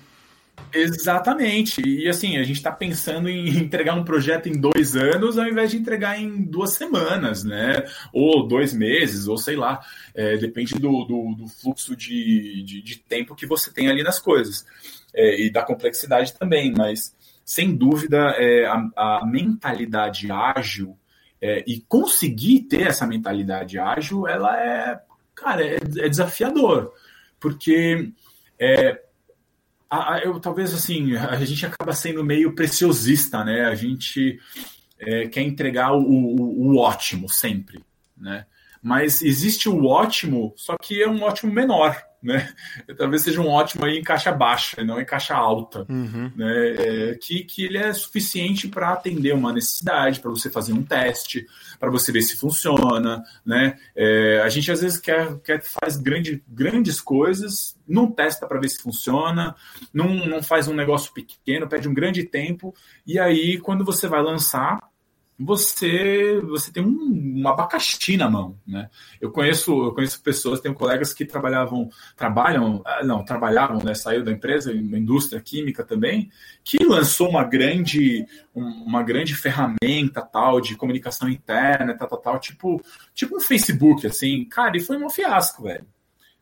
Exatamente. 0.74 1.82
E 1.82 2.08
assim, 2.08 2.38
a 2.38 2.44
gente 2.44 2.58
está 2.58 2.72
pensando 2.72 3.30
em 3.30 3.48
entregar 3.58 3.96
um 3.96 4.04
projeto 4.04 4.48
em 4.48 4.60
dois 4.60 4.96
anos 4.96 5.38
ao 5.38 5.48
invés 5.48 5.72
de 5.72 5.78
entregar 5.78 6.20
em 6.20 6.44
duas 6.44 6.74
semanas, 6.74 7.44
né? 7.44 7.84
Ou 8.14 8.48
dois 8.48 8.74
meses, 8.74 9.28
ou 9.28 9.38
sei 9.38 9.56
lá. 9.56 9.80
É, 10.14 10.38
depende 10.38 10.76
do, 10.76 11.06
do, 11.06 11.36
do 11.36 11.48
fluxo 11.48 11.96
de, 11.96 12.64
de, 12.64 12.82
de, 12.82 13.00
tempo 13.00 13.36
que 13.36 13.46
você 13.46 13.72
tem 13.72 13.90
ali 13.90 14.04
nas 14.04 14.20
coisas. 14.20 14.66
É, 15.14 15.42
e 15.42 15.50
da 15.50 15.64
complexidade 15.64 16.34
também, 16.34 16.74
mas 16.76 17.16
sem 17.46 17.76
dúvida 17.76 18.36
é, 18.38 18.66
a, 18.66 18.90
a, 18.96 19.26
mentalidade 19.26 20.30
ágil 20.30 20.98
é, 21.42 21.64
e 21.66 21.80
conseguir 21.88 22.64
ter 22.64 22.88
essa 22.88 23.08
mentalidade 23.08 23.80
ágil, 23.80 24.28
ela 24.28 24.62
é, 24.62 25.00
cara, 25.34 25.66
é, 25.66 25.76
é 25.76 26.10
desafiador. 26.10 26.92
Porque 27.40 28.12
é, 28.60 29.02
a, 29.90 30.20
eu 30.24 30.40
talvez 30.40 30.74
assim 30.74 31.16
a 31.16 31.44
gente 31.46 31.66
acaba 31.66 31.94
sendo 31.94 32.24
meio 32.24 32.54
preciosista, 32.54 33.44
né? 33.44 33.66
A 33.66 33.76
gente 33.76 34.40
é, 35.00 35.28
quer 35.28 35.42
entregar 35.42 35.94
o, 35.94 36.02
o, 36.02 36.72
o, 36.72 36.78
ótimo 36.78 37.30
sempre, 37.30 37.84
né? 38.16 38.46
Mas 38.82 39.22
existe 39.22 39.68
o 39.68 39.86
ótimo, 39.86 40.54
só 40.56 40.78
que 40.78 41.02
é 41.02 41.10
um 41.10 41.24
ótimo 41.24 41.52
menor, 41.52 42.02
né? 42.28 42.54
Talvez 42.98 43.24
seja 43.24 43.40
um 43.40 43.48
ótimo 43.48 43.86
aí 43.86 43.98
em 43.98 44.04
caixa 44.04 44.32
baixa, 44.32 44.84
não 44.84 45.00
em 45.00 45.06
caixa 45.06 45.34
alta, 45.34 45.86
uhum. 45.90 46.30
né? 46.36 46.76
É, 46.78 47.16
que, 47.16 47.44
que 47.46 47.64
ele 47.64 47.78
é 47.78 47.94
suficiente 47.94 48.68
para 48.68 48.92
atender 48.92 49.34
uma 49.34 49.54
necessidade, 49.54 50.20
para 50.20 50.30
você 50.30 50.50
fazer 50.50 50.74
um 50.74 50.84
teste, 50.84 51.48
para 51.80 51.90
você 51.90 52.12
ver 52.12 52.22
se 52.22 52.36
funciona, 52.36 53.24
né? 53.46 53.78
É, 53.96 54.42
a 54.44 54.50
gente 54.50 54.70
às 54.70 54.82
vezes 54.82 55.00
quer, 55.00 55.40
quer 55.40 55.64
faz 55.64 55.96
grande, 55.96 56.44
grandes 56.48 57.00
coisas, 57.00 57.78
não 57.88 58.12
testa 58.12 58.46
para 58.46 58.60
ver 58.60 58.70
se 58.70 58.82
funciona, 58.82 59.56
não, 59.94 60.14
não 60.26 60.44
faz 60.44 60.68
um 60.68 60.74
negócio 60.74 61.14
pequeno, 61.14 61.68
pede 61.68 61.88
um 61.88 61.94
grande 61.94 62.24
tempo, 62.24 62.76
e 63.06 63.18
aí 63.18 63.58
quando 63.60 63.86
você 63.86 64.08
vai 64.08 64.22
lançar 64.22 64.80
você 65.40 66.42
você 66.42 66.72
tem 66.72 66.84
um, 66.84 67.42
um 67.42 67.48
abacaxi 67.48 68.18
na 68.18 68.30
mão, 68.30 68.58
né? 68.66 68.90
Eu 69.22 69.32
conheço 69.32 69.72
eu 69.72 69.94
conheço 69.94 70.22
pessoas, 70.22 70.60
tenho 70.60 70.74
colegas 70.74 71.14
que 71.14 71.26
trabalhavam 71.26 71.90
trabalham 72.16 72.82
ah, 72.86 73.04
não 73.04 73.24
trabalhavam, 73.24 73.84
né? 73.84 73.94
Saiu 73.94 74.24
da 74.24 74.32
empresa, 74.32 74.74
na 74.74 74.98
indústria 74.98 75.40
química 75.40 75.84
também, 75.84 76.32
que 76.64 76.84
lançou 76.84 77.30
uma 77.30 77.44
grande 77.44 78.26
uma 78.56 79.04
grande 79.04 79.36
ferramenta 79.36 80.22
tal 80.22 80.60
de 80.60 80.76
comunicação 80.76 81.30
interna, 81.30 81.96
tal, 81.96 82.08
tal, 82.08 82.20
tal 82.20 82.40
tipo 82.40 82.82
tipo 83.14 83.38
um 83.38 83.40
Facebook 83.40 84.08
assim, 84.08 84.44
cara, 84.46 84.78
e 84.78 84.80
foi 84.80 84.98
um 84.98 85.10
fiasco, 85.10 85.64
velho 85.64 85.86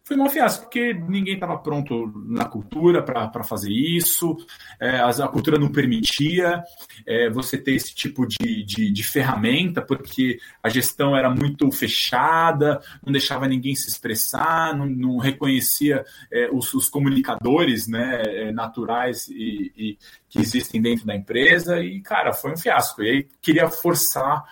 foi 0.06 0.16
um 0.18 0.30
fiasco, 0.30 0.66
porque 0.66 0.94
ninguém 0.94 1.34
estava 1.34 1.58
pronto 1.58 2.14
na 2.28 2.46
cultura 2.46 3.02
para 3.02 3.44
fazer 3.44 3.72
isso, 3.72 4.38
é, 4.80 5.00
a, 5.00 5.28
cultura 5.28 5.58
não 5.58 5.72
permitia 5.72 6.64
é, 7.08 7.28
você 7.28 7.58
ter 7.58 7.74
esse 7.74 7.94
tipo 7.96 8.28
de, 8.28 8.64
de, 8.64 8.92
de, 8.92 9.04
ferramenta, 9.04 9.82
porque 9.82 10.40
a 10.62 10.70
gestão 10.70 11.18
era 11.18 11.28
muito 11.28 11.72
fechada, 11.72 12.80
não 13.04 13.12
deixava 13.12 13.48
ninguém 13.48 13.74
se 13.76 13.90
expressar, 13.90 14.78
não, 14.78 14.86
não 14.86 15.18
reconhecia 15.18 16.06
é, 16.32 16.50
os, 16.52 16.72
os, 16.76 16.88
comunicadores 16.88 17.88
né, 17.88 18.22
é, 18.26 18.52
naturais 18.52 19.28
e, 19.28 19.72
e, 19.76 19.98
que 20.30 20.40
existem 20.40 20.80
dentro 20.80 21.08
da 21.08 21.16
empresa, 21.16 21.80
e, 21.84 22.00
cara, 22.02 22.32
foi 22.32 22.52
um 22.52 22.58
fiasco. 22.58 23.02
E 23.02 23.10
aí 23.10 23.28
queria 23.42 23.68
forçar 23.70 24.44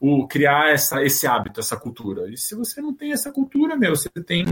o 0.00 0.26
criar 0.26 0.70
essa, 0.70 1.00
esse 1.02 1.28
hábito, 1.28 1.60
essa 1.60 1.76
cultura. 1.76 2.28
E 2.28 2.36
se 2.36 2.56
você 2.56 2.80
não 2.80 2.92
tem 2.92 3.12
essa 3.12 3.30
cultura, 3.30 3.76
meu, 3.76 3.94
você 3.94 4.08
tem 4.08 4.46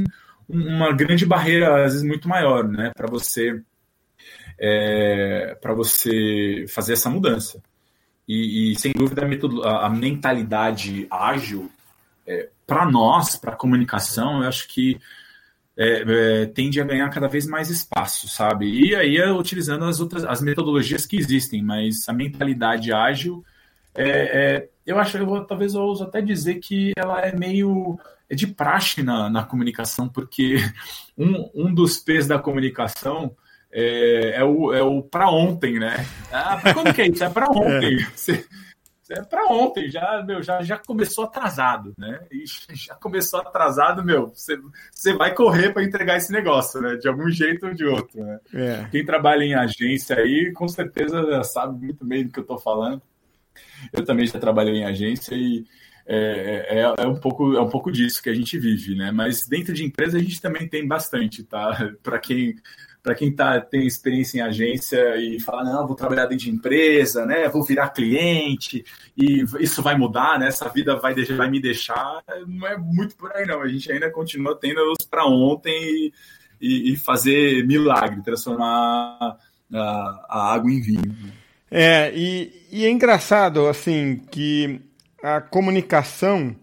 uma 0.52 0.92
grande 0.92 1.24
barreira, 1.24 1.84
às 1.84 1.92
vezes 1.92 2.02
muito 2.02 2.28
maior, 2.28 2.66
né, 2.66 2.92
para 2.96 3.08
você 3.08 3.62
é, 4.58 5.56
para 5.60 5.72
você 5.72 6.66
fazer 6.68 6.92
essa 6.92 7.08
mudança. 7.08 7.62
E, 8.28 8.72
e 8.72 8.78
sem 8.78 8.92
dúvida 8.92 9.22
a, 9.64 9.86
a, 9.86 9.90
mentalidade 9.90 11.06
ágil 11.10 11.70
é, 12.26 12.48
para 12.66 12.88
nós, 12.88 13.36
para 13.36 13.52
a 13.52 13.56
comunicação, 13.56 14.42
eu 14.42 14.48
acho 14.48 14.68
que 14.68 15.00
é, 15.76 16.42
é, 16.42 16.46
tende 16.46 16.80
a 16.80 16.84
ganhar 16.84 17.08
cada 17.08 17.26
vez 17.26 17.46
mais 17.46 17.70
espaço, 17.70 18.28
sabe? 18.28 18.66
E 18.66 18.94
aí 18.94 19.16
é 19.16 19.32
utilizando 19.32 19.84
as 19.86 19.98
outras 19.98 20.24
as 20.24 20.42
metodologias 20.42 21.06
que 21.06 21.16
existem, 21.16 21.62
mas 21.62 22.08
a 22.08 22.12
mentalidade 22.12 22.92
ágil 22.92 23.42
é, 23.94 24.08
é, 24.08 24.68
eu 24.86 24.98
acho, 24.98 25.16
eu 25.18 25.26
vou, 25.26 25.44
talvez 25.44 25.74
eu 25.74 25.82
ouso 25.82 26.04
até 26.04 26.20
dizer 26.20 26.56
que 26.56 26.92
ela 26.96 27.20
é 27.20 27.34
meio 27.34 27.98
é 28.28 28.34
de 28.34 28.46
praxe 28.46 29.02
na, 29.02 29.28
na 29.28 29.44
comunicação, 29.44 30.08
porque 30.08 30.56
um, 31.18 31.50
um 31.54 31.74
dos 31.74 31.98
P's 31.98 32.26
da 32.26 32.38
comunicação 32.38 33.34
é, 33.72 34.36
é 34.36 34.44
o, 34.44 34.72
é 34.72 34.82
o 34.82 35.02
para 35.02 35.30
ontem, 35.30 35.78
né? 35.78 36.06
Ah, 36.32 36.60
quando 36.72 36.94
que 36.94 37.02
é 37.02 37.08
isso? 37.08 37.24
É 37.24 37.28
para 37.28 37.46
ontem. 37.50 38.00
É. 38.00 38.10
Você, 38.14 38.46
é 39.10 39.22
para 39.22 39.46
ontem, 39.46 39.90
já, 39.90 40.22
meu, 40.24 40.40
já, 40.40 40.62
já 40.62 40.78
começou 40.78 41.24
atrasado, 41.24 41.92
né? 41.98 42.20
E 42.30 42.44
já 42.74 42.94
começou 42.94 43.40
atrasado, 43.40 44.04
meu, 44.04 44.28
você, 44.28 44.56
você 44.92 45.12
vai 45.12 45.34
correr 45.34 45.72
para 45.72 45.82
entregar 45.82 46.16
esse 46.16 46.30
negócio, 46.30 46.80
né? 46.80 46.94
De 46.96 47.08
algum 47.08 47.28
jeito 47.28 47.66
ou 47.66 47.74
de 47.74 47.84
outro, 47.84 48.22
né? 48.22 48.38
É. 48.54 48.88
Quem 48.90 49.04
trabalha 49.04 49.42
em 49.42 49.54
agência 49.54 50.16
aí, 50.16 50.52
com 50.52 50.68
certeza 50.68 51.42
sabe 51.42 51.84
muito 51.84 52.04
bem 52.04 52.24
do 52.24 52.32
que 52.32 52.38
eu 52.38 52.42
estou 52.42 52.58
falando. 52.58 53.02
Eu 53.92 54.04
também 54.04 54.26
já 54.26 54.38
trabalhei 54.38 54.76
em 54.76 54.84
agência 54.84 55.34
e 55.34 55.64
é, 56.06 56.80
é, 56.80 57.04
é, 57.04 57.06
um 57.06 57.16
pouco, 57.16 57.54
é 57.54 57.60
um 57.60 57.68
pouco 57.68 57.92
disso 57.92 58.22
que 58.22 58.30
a 58.30 58.34
gente 58.34 58.58
vive, 58.58 58.94
né? 58.96 59.12
Mas 59.12 59.46
dentro 59.46 59.72
de 59.72 59.84
empresa 59.84 60.18
a 60.18 60.20
gente 60.20 60.40
também 60.40 60.68
tem 60.68 60.86
bastante, 60.86 61.44
tá? 61.44 61.92
Para 62.02 62.18
quem 62.18 62.56
para 63.02 63.14
quem 63.14 63.34
tá, 63.34 63.58
tem 63.60 63.86
experiência 63.86 64.38
em 64.38 64.42
agência 64.42 65.16
e 65.16 65.40
fala, 65.40 65.64
não, 65.64 65.86
vou 65.86 65.96
trabalhar 65.96 66.26
dentro 66.26 66.44
de 66.44 66.50
empresa, 66.50 67.24
né? 67.24 67.48
Vou 67.48 67.64
virar 67.64 67.88
cliente 67.90 68.84
e 69.16 69.42
isso 69.60 69.82
vai 69.82 69.96
mudar, 69.96 70.38
né? 70.38 70.48
Essa 70.48 70.68
vida 70.68 70.96
vai, 70.96 71.14
deixar, 71.14 71.36
vai 71.36 71.48
me 71.48 71.60
deixar. 71.60 72.22
Não 72.46 72.66
é 72.66 72.76
muito 72.76 73.16
por 73.16 73.32
aí, 73.32 73.46
não. 73.46 73.62
A 73.62 73.68
gente 73.68 73.90
ainda 73.90 74.10
continua 74.10 74.54
tendo 74.54 74.80
os 74.92 75.06
para 75.06 75.24
ontem 75.24 76.12
e, 76.60 76.92
e, 76.92 76.96
fazer 76.96 77.66
milagre, 77.66 78.22
transformar 78.22 79.38
a, 79.72 80.26
a 80.28 80.52
água 80.52 80.70
em 80.70 80.80
vinho. 80.82 81.32
É, 81.70 82.12
e, 82.14 82.66
e 82.72 82.84
é 82.84 82.90
engraçado, 82.90 83.68
assim, 83.68 84.20
que 84.30 84.80
a 85.22 85.40
comunicação 85.40 86.56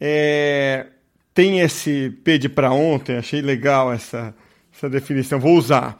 é, 0.00 0.86
tem 1.34 1.60
esse 1.60 2.10
P 2.24 2.38
de 2.38 2.48
para 2.48 2.72
ontem, 2.72 3.16
achei 3.16 3.42
legal 3.42 3.92
essa 3.92 4.34
essa 4.76 4.90
definição, 4.90 5.40
vou 5.40 5.56
usar. 5.56 5.98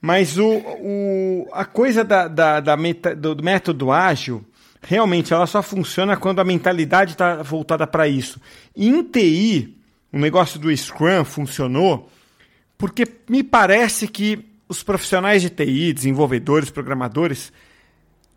Mas 0.00 0.38
o, 0.38 0.48
o, 0.48 1.48
a 1.52 1.64
coisa 1.64 2.04
da, 2.04 2.28
da, 2.28 2.60
da 2.60 2.76
meta, 2.76 3.14
do, 3.14 3.34
do 3.34 3.42
método 3.42 3.90
ágil, 3.90 4.44
realmente, 4.82 5.32
ela 5.32 5.46
só 5.46 5.62
funciona 5.62 6.16
quando 6.16 6.40
a 6.40 6.44
mentalidade 6.44 7.12
está 7.12 7.42
voltada 7.42 7.86
para 7.86 8.08
isso. 8.08 8.40
E 8.76 8.88
em 8.88 9.02
TI, 9.02 9.76
o 10.12 10.18
negócio 10.18 10.58
do 10.58 10.74
Scrum 10.76 11.24
funcionou 11.24 12.10
porque 12.76 13.06
me 13.28 13.42
parece 13.42 14.06
que 14.06 14.44
os 14.68 14.82
profissionais 14.82 15.42
de 15.42 15.50
TI, 15.50 15.92
desenvolvedores, 15.92 16.70
programadores, 16.70 17.52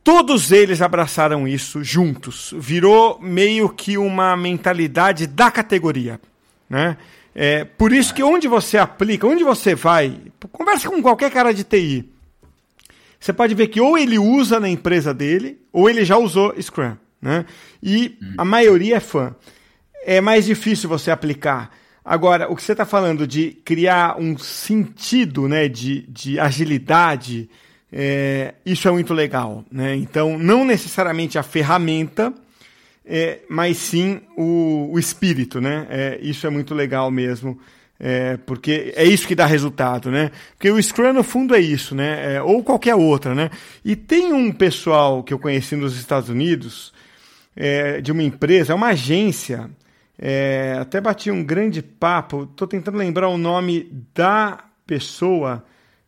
todos 0.04 0.52
eles 0.52 0.82
abraçaram 0.82 1.48
isso 1.48 1.84
juntos. 1.84 2.54
Virou 2.58 3.20
meio 3.20 3.70
que 3.70 3.98
uma 3.98 4.36
mentalidade 4.36 5.28
da 5.28 5.52
categoria. 5.52 6.20
Né? 6.70 6.98
É, 7.34 7.64
por 7.64 7.92
isso 7.92 8.14
que 8.14 8.24
onde 8.24 8.48
você 8.48 8.78
aplica, 8.78 9.28
onde 9.28 9.44
você 9.44 9.76
vai, 9.76 10.20
conversa 10.52 10.90
com 10.90 11.02
qualquer 11.02 11.32
cara 11.32 11.54
de 11.54 11.64
TI. 11.64 12.10
Você 13.20 13.32
pode 13.32 13.54
ver 13.54 13.68
que 13.68 13.80
ou 13.80 13.98
ele 13.98 14.18
usa 14.18 14.60
na 14.60 14.68
empresa 14.68 15.14
dele, 15.14 15.60
ou 15.72 15.90
ele 15.90 16.04
já 16.04 16.18
usou 16.18 16.54
Scrum. 16.60 16.98
Né? 17.22 17.46
E 17.82 18.18
a 18.38 18.44
maioria 18.44 18.98
é 18.98 19.00
fã. 19.00 19.36
É 20.04 20.20
mais 20.20 20.46
difícil 20.46 20.90
você 20.90 21.12
aplicar. 21.12 21.72
Agora, 22.04 22.52
o 22.52 22.56
que 22.56 22.64
você 22.64 22.72
está 22.72 22.84
falando 22.84 23.28
de 23.28 23.52
criar 23.64 24.20
um 24.20 24.36
sentido 24.38 25.48
né, 25.48 25.68
de, 25.68 26.02
de 26.10 26.40
agilidade, 26.40 27.48
é, 27.92 28.56
isso 28.66 28.88
é 28.88 28.92
muito 28.92 29.14
legal. 29.14 29.66
Né? 29.72 29.96
Então, 29.96 30.38
não 30.38 30.64
necessariamente 30.64 31.38
a 31.38 31.44
ferramenta, 31.44 32.34
é, 33.06 33.40
mas 33.50 33.78
sim 33.78 34.22
o, 34.38 34.90
o 34.94 35.00
espírito, 35.00 35.60
né? 35.60 35.88
É, 35.90 36.20
isso 36.22 36.48
é 36.48 36.50
muito 36.50 36.74
legal 36.74 37.12
mesmo. 37.12 37.60
É, 38.00 38.38
porque 38.38 38.94
é 38.96 39.04
isso 39.04 39.28
que 39.28 39.36
dá 39.36 39.46
resultado, 39.46 40.10
né? 40.10 40.32
Porque 40.58 40.72
o 40.72 40.82
Scrum, 40.82 41.14
no 41.14 41.24
fundo, 41.24 41.54
é 41.54 41.60
isso, 41.60 41.94
né? 41.94 42.36
É, 42.36 42.42
ou 42.42 42.64
qualquer 42.64 42.96
outra, 42.96 43.36
né? 43.36 43.52
E 43.86 43.96
tem 43.96 44.34
um 44.34 44.52
pessoal 44.52 45.24
que 45.24 45.34
eu 45.34 45.38
conheci 45.38 45.76
nos 45.76 45.96
Estados 45.98 46.30
Unidos, 46.30 46.94
é, 47.56 48.02
de 48.02 48.12
uma 48.12 48.24
empresa, 48.24 48.74
é 48.74 48.76
uma 48.76 48.88
agência, 48.88 49.70
até 50.80 51.02
bati 51.02 51.32
um 51.32 51.44
grande 51.44 51.82
papo, 51.82 52.44
estou 52.44 52.68
tentando 52.68 52.98
lembrar 52.98 53.28
o 53.28 53.38
nome 53.38 53.92
da 54.14 54.64
pessoa, 54.86 55.64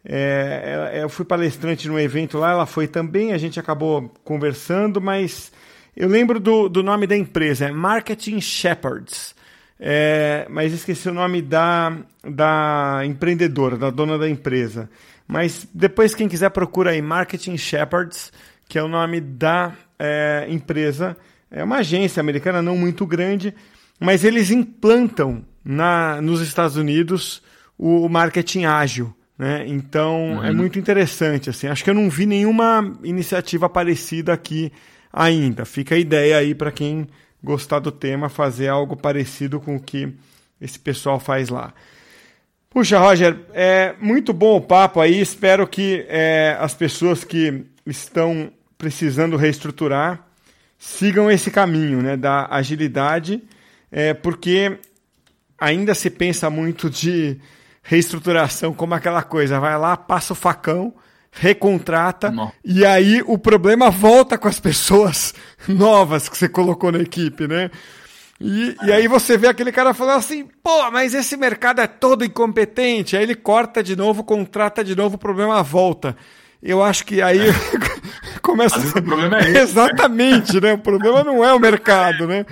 é, 0.05 0.99
eu 1.01 1.09
fui 1.09 1.25
palestrante 1.25 1.87
num 1.87 1.97
evento 1.97 2.37
lá, 2.37 2.51
ela 2.51 2.65
foi 2.65 2.87
também, 2.87 3.31
a 3.31 3.37
gente 3.37 3.59
acabou 3.59 4.13
conversando, 4.23 4.99
mas 4.99 5.51
eu 5.95 6.09
lembro 6.09 6.39
do, 6.39 6.67
do 6.67 6.83
nome 6.83 7.07
da 7.07 7.15
empresa, 7.15 7.65
é 7.65 7.71
Marketing 7.71 8.41
Shepherds. 8.41 9.35
É, 9.79 10.45
mas 10.49 10.71
esqueci 10.71 11.09
o 11.09 11.13
nome 11.13 11.41
da, 11.41 11.97
da 12.23 13.01
empreendedora, 13.05 13.77
da 13.77 13.89
dona 13.89 14.17
da 14.17 14.29
empresa. 14.29 14.89
Mas 15.27 15.67
depois, 15.73 16.15
quem 16.15 16.29
quiser, 16.29 16.49
procura 16.51 16.91
aí 16.91 17.01
Marketing 17.01 17.57
Shepherds, 17.57 18.31
que 18.67 18.77
é 18.77 18.83
o 18.83 18.87
nome 18.87 19.19
da 19.19 19.73
é, 19.99 20.45
empresa. 20.49 21.17
É 21.51 21.63
uma 21.63 21.77
agência 21.77 22.21
americana 22.21 22.61
não 22.61 22.77
muito 22.77 23.05
grande, 23.05 23.53
mas 23.99 24.23
eles 24.23 24.51
implantam 24.51 25.45
na, 25.63 26.21
nos 26.21 26.41
Estados 26.41 26.77
Unidos 26.77 27.41
o 27.77 28.07
marketing 28.07 28.65
ágil. 28.65 29.13
Né? 29.43 29.65
Então 29.67 30.35
é 30.35 30.37
uhum. 30.37 30.43
é 30.45 30.51
muito 30.53 30.79
interessante. 30.79 31.49
Assim. 31.49 31.67
Acho 31.67 31.83
que 31.83 31.89
eu 31.89 31.93
não 31.93 32.09
vi 32.09 32.25
nenhuma 32.25 32.97
iniciativa 33.03 33.67
parecida 33.67 34.31
aqui 34.31 34.71
ainda. 35.11 35.65
Fica 35.65 35.95
a 35.95 35.97
ideia 35.97 36.37
aí 36.37 36.55
para 36.55 36.71
quem 36.71 37.05
gostar 37.43 37.79
do 37.79 37.91
tema 37.91 38.29
fazer 38.29 38.69
algo 38.69 38.95
parecido 38.95 39.59
com 39.59 39.75
o 39.75 39.81
que 39.81 40.13
esse 40.61 40.79
pessoal 40.79 41.19
faz 41.19 41.49
lá. 41.49 41.73
Puxa, 42.69 42.97
Roger, 42.97 43.37
é 43.53 43.93
muito 43.99 44.31
bom 44.31 44.55
o 44.55 44.61
papo 44.61 45.01
aí. 45.01 45.19
Espero 45.19 45.67
que 45.67 46.05
é, 46.07 46.55
as 46.57 46.73
pessoas 46.73 47.25
que 47.25 47.65
estão 47.85 48.49
precisando 48.77 49.35
reestruturar 49.35 50.25
sigam 50.79 51.29
esse 51.29 51.51
caminho 51.51 52.01
né, 52.01 52.15
da 52.15 52.47
agilidade, 52.49 53.43
é, 53.91 54.13
porque 54.13 54.79
ainda 55.59 55.93
se 55.93 56.09
pensa 56.09 56.49
muito 56.49 56.89
de 56.89 57.41
reestruturação 57.83 58.73
como 58.73 58.95
aquela 58.95 59.21
coisa, 59.21 59.59
vai 59.59 59.77
lá, 59.77 59.95
passa 59.95 60.33
o 60.33 60.35
facão, 60.35 60.93
recontrata, 61.31 62.31
Não. 62.31 62.51
e 62.63 62.85
aí 62.85 63.21
o 63.25 63.37
problema 63.37 63.89
volta 63.89 64.37
com 64.37 64.47
as 64.47 64.59
pessoas 64.59 65.33
novas 65.67 66.29
que 66.29 66.37
você 66.37 66.47
colocou 66.47 66.91
na 66.91 66.99
equipe, 66.99 67.47
né? 67.47 67.69
E, 68.39 68.75
e 68.83 68.91
aí 68.91 69.07
você 69.07 69.37
vê 69.37 69.47
aquele 69.47 69.71
cara 69.71 69.93
falando 69.93 70.17
assim, 70.17 70.47
pô, 70.61 70.91
mas 70.91 71.13
esse 71.13 71.37
mercado 71.37 71.79
é 71.79 71.87
todo 71.87 72.25
incompetente. 72.25 73.15
Aí 73.15 73.23
ele 73.23 73.35
corta 73.35 73.81
de 73.81 73.95
novo, 73.95 74.23
contrata 74.23 74.83
de 74.83 74.95
novo, 74.95 75.15
o 75.15 75.19
problema 75.19 75.63
volta. 75.63 76.17
Eu 76.61 76.83
acho 76.83 77.05
que 77.05 77.21
aí 77.21 77.39
começa. 78.41 78.75
Às 78.75 78.81
vezes 78.83 78.97
o 78.97 79.03
problema 79.03 79.37
é 79.37 79.49
esse. 79.49 79.57
Exatamente, 79.59 80.59
né? 80.59 80.73
O 80.73 80.77
problema 80.77 81.23
não 81.23 81.43
é 81.43 81.53
o 81.53 81.59
mercado, 81.59 82.27
né? 82.27 82.45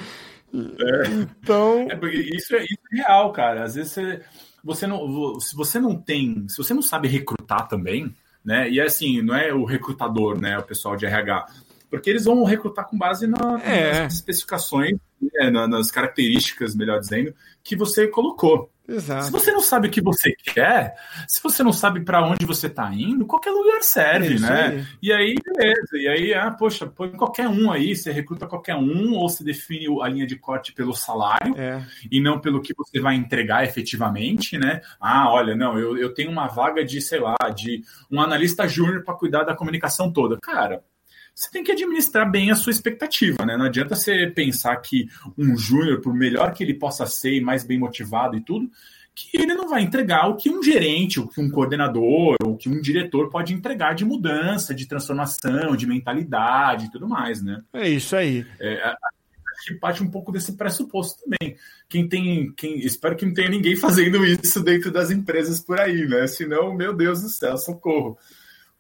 É. 0.53 1.07
Então. 1.07 1.87
É 1.89 1.95
porque 1.95 2.17
isso 2.17 2.55
é, 2.55 2.63
isso 2.63 2.79
é 2.93 2.97
real, 2.97 3.31
cara. 3.31 3.63
Às 3.63 3.75
vezes 3.75 3.91
você, 3.91 4.21
você 4.63 4.87
não. 4.87 5.39
Se 5.39 5.55
você 5.55 5.79
não 5.79 5.95
tem. 5.95 6.47
Se 6.47 6.57
você 6.57 6.73
não 6.73 6.81
sabe 6.81 7.07
recrutar 7.07 7.67
também, 7.67 8.15
né? 8.43 8.69
E 8.69 8.79
assim, 8.79 9.21
não 9.21 9.35
é 9.35 9.53
o 9.53 9.65
recrutador, 9.65 10.39
né? 10.39 10.57
O 10.57 10.63
pessoal 10.63 10.95
de 10.95 11.05
RH. 11.05 11.45
Porque 11.89 12.09
eles 12.09 12.23
vão 12.25 12.43
recrutar 12.45 12.87
com 12.87 12.97
base 12.97 13.27
na, 13.27 13.61
é. 13.63 14.03
nas 14.03 14.13
especificações, 14.13 14.97
né, 15.21 15.49
nas 15.49 15.91
características, 15.91 16.73
melhor 16.73 16.99
dizendo, 16.99 17.33
que 17.61 17.75
você 17.75 18.07
colocou. 18.07 18.71
Exato. 18.91 19.25
Se 19.25 19.31
você 19.31 19.51
não 19.51 19.61
sabe 19.61 19.87
o 19.87 19.91
que 19.91 20.01
você 20.01 20.33
quer, 20.33 20.95
se 21.27 21.41
você 21.41 21.63
não 21.63 21.71
sabe 21.71 22.01
para 22.01 22.25
onde 22.25 22.45
você 22.45 22.67
está 22.67 22.93
indo, 22.93 23.25
qualquer 23.25 23.51
lugar 23.51 23.81
serve, 23.81 24.35
é 24.35 24.39
né? 24.39 24.65
Aí. 24.65 24.85
E 25.01 25.13
aí, 25.13 25.35
beleza. 25.43 25.97
E 25.97 26.07
aí, 26.07 26.33
ah, 26.33 26.51
poxa, 26.51 26.85
põe 26.85 27.09
qualquer 27.11 27.47
um 27.47 27.71
aí, 27.71 27.95
você 27.95 28.11
recruta 28.11 28.47
qualquer 28.47 28.75
um, 28.75 29.13
ou 29.13 29.29
você 29.29 29.43
define 29.43 29.87
a 30.01 30.07
linha 30.07 30.27
de 30.27 30.35
corte 30.35 30.73
pelo 30.73 30.93
salário 30.93 31.55
é. 31.57 31.83
e 32.11 32.19
não 32.19 32.39
pelo 32.39 32.61
que 32.61 32.73
você 32.75 32.99
vai 32.99 33.15
entregar 33.15 33.63
efetivamente, 33.63 34.57
né? 34.57 34.81
Ah, 34.99 35.31
olha, 35.31 35.55
não, 35.55 35.77
eu, 35.79 35.97
eu 35.97 36.13
tenho 36.13 36.29
uma 36.29 36.47
vaga 36.47 36.83
de, 36.83 37.01
sei 37.01 37.19
lá, 37.19 37.35
de 37.55 37.83
um 38.09 38.21
analista 38.21 38.67
júnior 38.67 39.03
para 39.03 39.15
cuidar 39.15 39.43
da 39.43 39.55
comunicação 39.55 40.11
toda. 40.11 40.37
Cara, 40.41 40.83
você 41.33 41.49
tem 41.51 41.63
que 41.63 41.71
administrar 41.71 42.29
bem 42.29 42.51
a 42.51 42.55
sua 42.55 42.71
expectativa, 42.71 43.45
né? 43.45 43.57
Não 43.57 43.65
adianta 43.65 43.95
você 43.95 44.27
pensar 44.27 44.75
que 44.77 45.07
um 45.37 45.57
júnior, 45.57 46.01
por 46.01 46.13
melhor 46.13 46.53
que 46.53 46.63
ele 46.63 46.73
possa 46.73 47.05
ser 47.05 47.33
e 47.33 47.41
mais 47.41 47.63
bem 47.63 47.79
motivado 47.79 48.37
e 48.37 48.41
tudo, 48.41 48.69
que 49.13 49.37
ele 49.37 49.53
não 49.53 49.67
vai 49.67 49.81
entregar 49.81 50.27
o 50.27 50.35
que 50.35 50.49
um 50.49 50.63
gerente, 50.63 51.19
o 51.19 51.27
que 51.27 51.41
um 51.41 51.49
coordenador, 51.49 52.37
ou 52.43 52.55
que 52.55 52.69
um 52.69 52.79
diretor 52.79 53.29
pode 53.29 53.53
entregar 53.53 53.93
de 53.93 54.05
mudança, 54.05 54.73
de 54.73 54.85
transformação, 54.87 55.75
de 55.75 55.87
mentalidade 55.87 56.85
e 56.85 56.91
tudo 56.91 57.07
mais, 57.07 57.41
né? 57.41 57.61
É 57.73 57.89
isso 57.89 58.15
aí. 58.15 58.45
É, 58.59 58.93
que 59.65 59.75
parte 59.75 60.01
um 60.01 60.09
pouco 60.09 60.31
desse 60.31 60.53
pressuposto 60.53 61.21
também. 61.23 61.55
Quem 61.87 62.07
tem, 62.07 62.51
quem 62.53 62.79
espero 62.79 63.15
que 63.15 63.25
não 63.25 63.33
tenha 63.33 63.49
ninguém 63.49 63.75
fazendo 63.75 64.25
isso 64.25 64.61
dentro 64.63 64.91
das 64.91 65.11
empresas 65.11 65.59
por 65.59 65.79
aí, 65.79 66.07
né? 66.07 66.27
Senão, 66.27 66.73
meu 66.73 66.93
Deus 66.93 67.21
do 67.21 67.29
céu, 67.29 67.57
socorro 67.57 68.17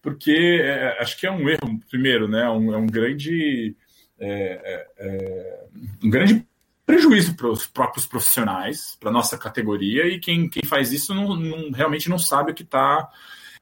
porque 0.01 0.59
é, 0.63 1.01
acho 1.01 1.19
que 1.19 1.27
é 1.27 1.31
um 1.31 1.47
erro, 1.49 1.79
primeiro, 1.89 2.27
né? 2.27 2.49
Um, 2.49 2.73
é 2.73 2.77
um 2.77 2.87
grande. 2.87 3.75
É, 4.19 4.27
é, 4.27 4.87
é 4.97 5.65
um 6.03 6.09
grande 6.09 6.45
prejuízo 6.85 7.35
para 7.35 7.47
os 7.47 7.65
próprios 7.65 8.05
profissionais, 8.05 8.97
para 8.99 9.11
nossa 9.11 9.37
categoria, 9.37 10.07
e 10.07 10.19
quem, 10.19 10.49
quem 10.49 10.63
faz 10.63 10.91
isso 10.91 11.13
não, 11.13 11.35
não 11.35 11.71
realmente 11.71 12.09
não 12.09 12.19
sabe 12.19 12.51
o 12.51 12.55
que 12.55 12.63
está 12.63 13.09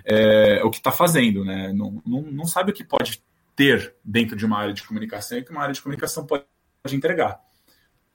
é, 0.06 0.64
o 0.64 0.70
que 0.70 0.78
está 0.78 0.92
fazendo, 0.92 1.46
né? 1.46 1.72
Não, 1.74 2.02
não, 2.06 2.22
não 2.24 2.46
sabe 2.46 2.72
o 2.72 2.74
que 2.74 2.84
pode 2.84 3.22
ter 3.56 3.94
dentro 4.04 4.36
de 4.36 4.46
uma 4.46 4.58
área 4.58 4.74
de 4.74 4.84
comunicação 4.84 5.38
e 5.38 5.44
que 5.44 5.52
uma 5.52 5.62
área 5.62 5.74
de 5.74 5.82
comunicação 5.82 6.26
pode 6.26 6.46
entregar. 6.92 7.40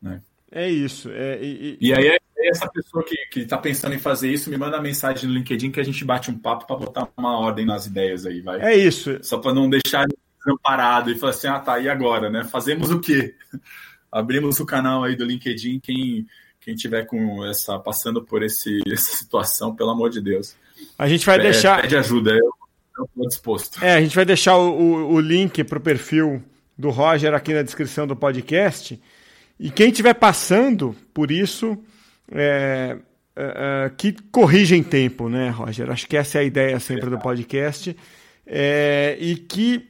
Né? 0.01 0.23
É 0.51 0.69
isso. 0.69 1.11
É, 1.11 1.43
e, 1.43 1.79
e... 1.81 1.89
e 1.89 1.93
aí, 1.93 2.19
essa 2.49 2.69
pessoa 2.69 3.05
que 3.05 3.41
está 3.41 3.59
pensando 3.59 3.95
em 3.95 3.99
fazer 3.99 4.31
isso, 4.31 4.51
me 4.51 4.57
manda 4.57 4.81
mensagem 4.81 5.29
no 5.29 5.35
LinkedIn 5.35 5.71
que 5.71 5.81
a 5.81 5.85
gente 5.85 6.05
bate 6.05 6.31
um 6.31 6.39
papo 6.39 6.67
para 6.67 6.77
botar 6.77 7.09
uma 7.17 7.39
ordem 7.39 7.65
nas 7.65 7.87
ideias 7.87 8.27
aí, 8.27 8.41
vai. 8.41 8.61
É 8.61 8.77
isso. 8.77 9.19
Só 9.23 9.39
para 9.39 9.55
não 9.55 9.69
deixar 9.69 10.07
desamparado 10.39 11.11
e 11.11 11.19
falar 11.19 11.31
assim, 11.31 11.47
ah 11.47 11.59
tá, 11.59 11.79
e 11.79 11.89
agora, 11.89 12.29
né? 12.31 12.45
Fazemos 12.45 12.91
o 12.91 13.01
quê? 13.01 13.35
Abrimos 14.11 14.61
o 14.61 14.67
canal 14.67 15.05
aí 15.05 15.17
do 15.17 15.25
LinkedIn, 15.25 15.81
quem 15.81 16.27
quem 16.65 16.75
tiver 16.75 17.05
com 17.05 17.45
essa 17.45 17.79
passando 17.79 18.25
por 18.25 18.43
esse, 18.43 18.81
essa 18.91 19.17
situação, 19.17 19.75
pelo 19.75 19.91
amor 19.91 20.09
de 20.09 20.21
Deus. 20.21 20.57
A 20.99 21.07
gente 21.07 21.27
vai 21.27 21.37
é, 21.37 21.43
deixar. 21.43 21.83
Pede 21.83 21.97
ajuda, 21.97 22.33
eu 22.33 23.05
estou 23.05 23.29
disposto. 23.29 23.85
É, 23.85 23.95
a 23.95 24.01
gente 24.01 24.17
vai 24.17 24.25
deixar 24.25 24.57
o, 24.57 24.71
o, 24.71 25.15
o 25.15 25.21
link 25.21 25.63
para 25.65 25.79
o 25.79 25.81
perfil 25.81 26.43
do 26.77 26.91
Roger 26.91 27.35
aqui 27.35 27.53
na 27.53 27.63
descrição 27.63 28.07
do 28.07 28.17
podcast. 28.17 29.01
E 29.61 29.71
quem 29.71 29.91
estiver 29.91 30.15
passando 30.15 30.97
por 31.13 31.31
isso, 31.31 31.79
é, 32.31 32.97
é, 33.37 33.87
é, 33.87 33.91
que 33.97 34.13
corrija 34.31 34.77
em 34.77 34.83
tempo, 34.83 35.29
né, 35.29 35.51
Roger? 35.51 35.91
Acho 35.91 36.07
que 36.07 36.17
essa 36.17 36.39
é 36.39 36.41
a 36.43 36.45
ideia 36.45 36.81
sempre 36.81 37.11
do 37.11 37.19
podcast. 37.19 37.97
É, 38.47 39.17
e 39.21 39.37
que 39.37 39.89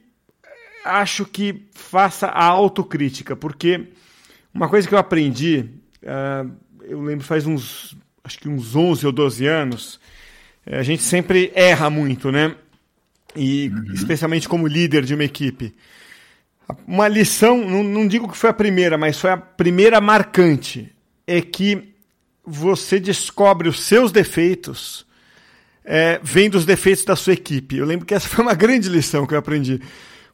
acho 0.83 1.25
que 1.25 1.67
faça 1.73 2.27
a 2.27 2.45
autocrítica, 2.45 3.35
porque 3.35 3.87
uma 4.53 4.69
coisa 4.69 4.87
que 4.87 4.93
eu 4.93 4.99
aprendi, 4.99 5.67
eu 6.83 7.01
lembro 7.01 7.25
faz 7.25 7.45
uns, 7.45 7.97
acho 8.23 8.37
que 8.39 8.47
uns 8.47 8.75
11 8.75 9.05
ou 9.05 9.11
12 9.11 9.45
anos, 9.47 9.99
a 10.65 10.83
gente 10.83 11.03
sempre 11.03 11.51
erra 11.55 11.89
muito, 11.89 12.31
né? 12.31 12.55
E 13.35 13.69
uhum. 13.69 13.93
especialmente 13.93 14.47
como 14.47 14.67
líder 14.67 15.03
de 15.03 15.13
uma 15.13 15.23
equipe. 15.23 15.75
Uma 16.87 17.07
lição, 17.07 17.57
não, 17.67 17.83
não 17.83 18.07
digo 18.07 18.31
que 18.31 18.37
foi 18.37 18.49
a 18.49 18.53
primeira, 18.53 18.97
mas 18.97 19.19
foi 19.19 19.31
a 19.31 19.37
primeira 19.37 19.99
marcante, 19.99 20.91
é 21.27 21.41
que 21.41 21.94
você 22.45 22.99
descobre 22.99 23.67
os 23.67 23.81
seus 23.81 24.11
defeitos 24.11 25.05
é, 25.85 26.19
vendo 26.23 26.55
os 26.55 26.65
defeitos 26.65 27.05
da 27.05 27.15
sua 27.15 27.33
equipe. 27.33 27.77
Eu 27.77 27.85
lembro 27.85 28.05
que 28.05 28.13
essa 28.13 28.27
foi 28.29 28.43
uma 28.43 28.55
grande 28.55 28.89
lição 28.89 29.25
que 29.25 29.33
eu 29.33 29.37
aprendi. 29.37 29.79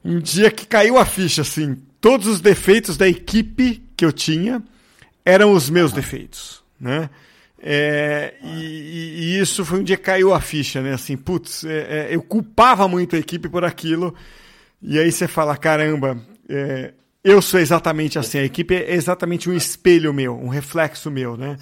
Um 0.03 0.19
dia 0.19 0.49
que 0.49 0.65
caiu 0.65 0.97
a 0.97 1.05
ficha, 1.05 1.41
assim, 1.41 1.77
todos 1.99 2.25
os 2.25 2.41
defeitos 2.41 2.97
da 2.97 3.07
equipe 3.07 3.83
que 3.95 4.03
eu 4.03 4.11
tinha 4.11 4.63
eram 5.23 5.53
os 5.53 5.69
meus 5.69 5.91
defeitos, 5.91 6.63
né? 6.79 7.09
É, 7.63 8.33
e, 8.41 9.35
e, 9.35 9.39
isso 9.39 9.63
foi 9.63 9.81
um 9.81 9.83
dia 9.83 9.95
que 9.95 10.01
caiu 10.01 10.33
a 10.33 10.41
ficha, 10.41 10.81
né? 10.81 10.93
Assim, 10.93 11.15
putz, 11.15 11.63
é, 11.63 12.07
é, 12.09 12.15
eu 12.15 12.23
culpava 12.23 12.87
muito 12.87 13.15
a 13.15 13.19
equipe 13.19 13.47
por 13.47 13.63
aquilo. 13.63 14.15
E 14.81 14.97
aí 14.97 15.11
você 15.11 15.27
fala, 15.27 15.55
caramba, 15.55 16.17
é, 16.49 16.91
eu 17.23 17.41
sou 17.41 17.59
exatamente 17.59 18.17
assim, 18.17 18.39
a 18.39 18.43
equipe 18.43 18.73
é 18.75 18.93
exatamente 18.93 19.49
um 19.49 19.53
espelho 19.53 20.13
meu, 20.13 20.35
um 20.35 20.47
reflexo 20.47 21.11
meu, 21.11 21.37
né? 21.37 21.57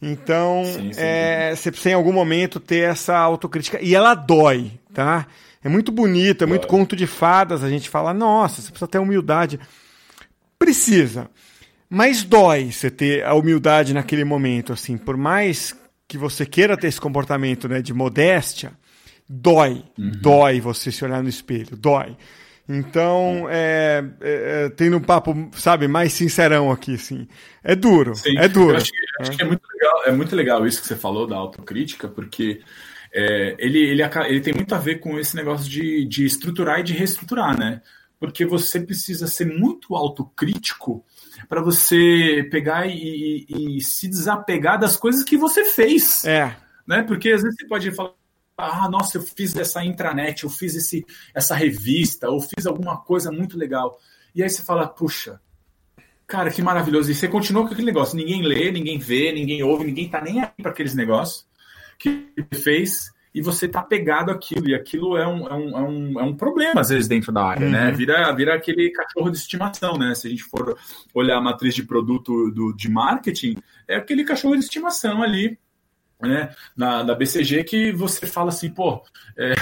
Então, 0.00 0.62
sim, 0.64 0.92
sim, 0.92 1.00
é, 1.00 1.54
você 1.54 1.70
precisa 1.70 1.90
em 1.90 1.94
algum 1.94 2.12
momento 2.12 2.60
ter 2.60 2.88
essa 2.88 3.16
autocrítica. 3.16 3.80
E 3.82 3.94
ela 3.94 4.14
dói, 4.14 4.72
tá? 4.94 5.26
É 5.62 5.68
muito 5.68 5.90
bonito, 5.90 6.44
é 6.44 6.46
muito 6.46 6.66
conto 6.66 6.94
de 6.94 7.06
fadas. 7.06 7.64
A 7.64 7.68
gente 7.68 7.88
fala, 7.88 8.14
nossa, 8.14 8.62
você 8.62 8.70
precisa 8.70 8.88
ter 8.88 8.98
humildade. 8.98 9.58
Precisa. 10.58 11.28
Mas 11.88 12.22
dói 12.22 12.70
você 12.70 12.88
ter 12.88 13.24
a 13.24 13.34
humildade 13.34 13.92
naquele 13.92 14.24
momento, 14.24 14.72
assim. 14.72 14.96
Por 14.96 15.16
mais 15.16 15.76
que 16.06 16.16
você 16.16 16.46
queira 16.46 16.76
ter 16.76 16.86
esse 16.86 17.00
comportamento 17.00 17.68
né, 17.68 17.82
de 17.82 17.92
modéstia, 17.92 18.72
dói. 19.28 19.84
Uhum. 19.98 20.12
Dói 20.20 20.60
você 20.60 20.90
se 20.90 21.04
olhar 21.04 21.22
no 21.22 21.28
espelho, 21.28 21.76
dói. 21.76 22.16
Então, 22.72 23.48
é, 23.50 24.04
é, 24.20 24.66
é, 24.66 24.68
tendo 24.68 24.96
um 24.96 25.00
papo, 25.00 25.50
sabe, 25.54 25.88
mais 25.88 26.12
sincerão 26.12 26.70
aqui, 26.70 26.94
assim. 26.94 27.26
É 27.64 27.74
duro, 27.74 28.14
Sim. 28.14 28.38
é 28.38 28.46
duro. 28.46 28.74
Eu 28.74 28.76
acho, 28.76 28.92
que, 28.92 28.98
acho 29.22 29.30
que, 29.32 29.42
é, 29.42 29.44
muito 29.44 29.66
legal, 29.74 30.04
é 30.06 30.12
muito 30.12 30.36
legal 30.36 30.64
isso 30.64 30.80
que 30.80 30.86
você 30.86 30.94
falou 30.94 31.26
da 31.26 31.34
autocrítica, 31.34 32.06
porque 32.06 32.60
é, 33.12 33.56
ele, 33.58 33.80
ele, 33.80 34.02
ele 34.04 34.40
tem 34.40 34.54
muito 34.54 34.72
a 34.72 34.78
ver 34.78 35.00
com 35.00 35.18
esse 35.18 35.34
negócio 35.34 35.68
de, 35.68 36.04
de 36.04 36.24
estruturar 36.24 36.78
e 36.78 36.84
de 36.84 36.92
reestruturar, 36.92 37.58
né? 37.58 37.82
Porque 38.20 38.46
você 38.46 38.78
precisa 38.78 39.26
ser 39.26 39.46
muito 39.46 39.96
autocrítico 39.96 41.04
para 41.48 41.60
você 41.60 42.46
pegar 42.52 42.86
e, 42.86 43.46
e, 43.48 43.78
e, 43.78 43.80
se 43.80 44.06
desapegar 44.06 44.78
das 44.78 44.96
coisas 44.96 45.24
que 45.24 45.36
você 45.36 45.64
fez. 45.64 46.24
É. 46.24 46.54
Né? 46.86 47.02
Porque 47.02 47.30
às 47.30 47.42
vezes 47.42 47.56
você 47.58 47.66
pode 47.66 47.90
falar, 47.90 48.12
ah, 48.60 48.88
nossa, 48.88 49.18
eu 49.18 49.22
fiz 49.22 49.54
essa 49.56 49.84
intranet, 49.84 50.44
eu 50.44 50.50
fiz 50.50 50.74
esse, 50.74 51.04
essa 51.34 51.54
revista, 51.54 52.28
ou 52.28 52.40
fiz 52.40 52.66
alguma 52.66 52.98
coisa 52.98 53.30
muito 53.30 53.58
legal. 53.58 53.98
E 54.34 54.42
aí 54.42 54.48
você 54.48 54.62
fala, 54.62 54.86
puxa, 54.86 55.40
cara, 56.26 56.50
que 56.50 56.62
maravilhoso. 56.62 57.10
E 57.10 57.14
você 57.14 57.28
continua 57.28 57.62
com 57.66 57.72
aquele 57.72 57.86
negócio, 57.86 58.16
ninguém 58.16 58.42
lê, 58.42 58.70
ninguém 58.70 58.98
vê, 58.98 59.32
ninguém 59.32 59.62
ouve, 59.62 59.84
ninguém 59.84 60.08
tá 60.08 60.20
nem 60.20 60.40
aí 60.40 60.50
para 60.62 60.70
aqueles 60.70 60.94
negócios 60.94 61.46
que 61.98 62.32
fez 62.54 63.12
e 63.32 63.40
você 63.40 63.68
tá 63.68 63.80
pegado 63.80 64.32
àquilo, 64.32 64.68
e 64.68 64.74
aquilo 64.74 65.16
é 65.16 65.26
um, 65.26 65.46
é 65.46 65.54
um, 65.54 65.78
é 65.78 65.82
um, 65.82 66.20
é 66.20 66.22
um 66.24 66.36
problema, 66.36 66.80
às 66.80 66.88
vezes, 66.88 67.06
dentro 67.06 67.30
da 67.30 67.44
área, 67.44 67.68
né? 67.68 67.78
uhum. 67.78 67.84
né? 67.86 67.92
Vira, 67.92 68.32
vira 68.32 68.54
aquele 68.54 68.90
cachorro 68.90 69.30
de 69.30 69.36
estimação, 69.36 69.96
né? 69.96 70.14
Se 70.14 70.26
a 70.26 70.30
gente 70.30 70.42
for 70.42 70.76
olhar 71.14 71.36
a 71.36 71.40
matriz 71.40 71.74
de 71.74 71.84
produto 71.84 72.50
do, 72.50 72.72
de 72.72 72.90
marketing, 72.90 73.56
é 73.86 73.96
aquele 73.96 74.24
cachorro 74.24 74.56
de 74.56 74.64
estimação 74.64 75.22
ali 75.22 75.56
né, 76.22 76.54
na, 76.76 77.02
da 77.02 77.14
BCG 77.14 77.64
que 77.64 77.92
você 77.92 78.26
fala 78.26 78.48
assim, 78.50 78.70
pô, 78.70 79.02
é, 79.36 79.54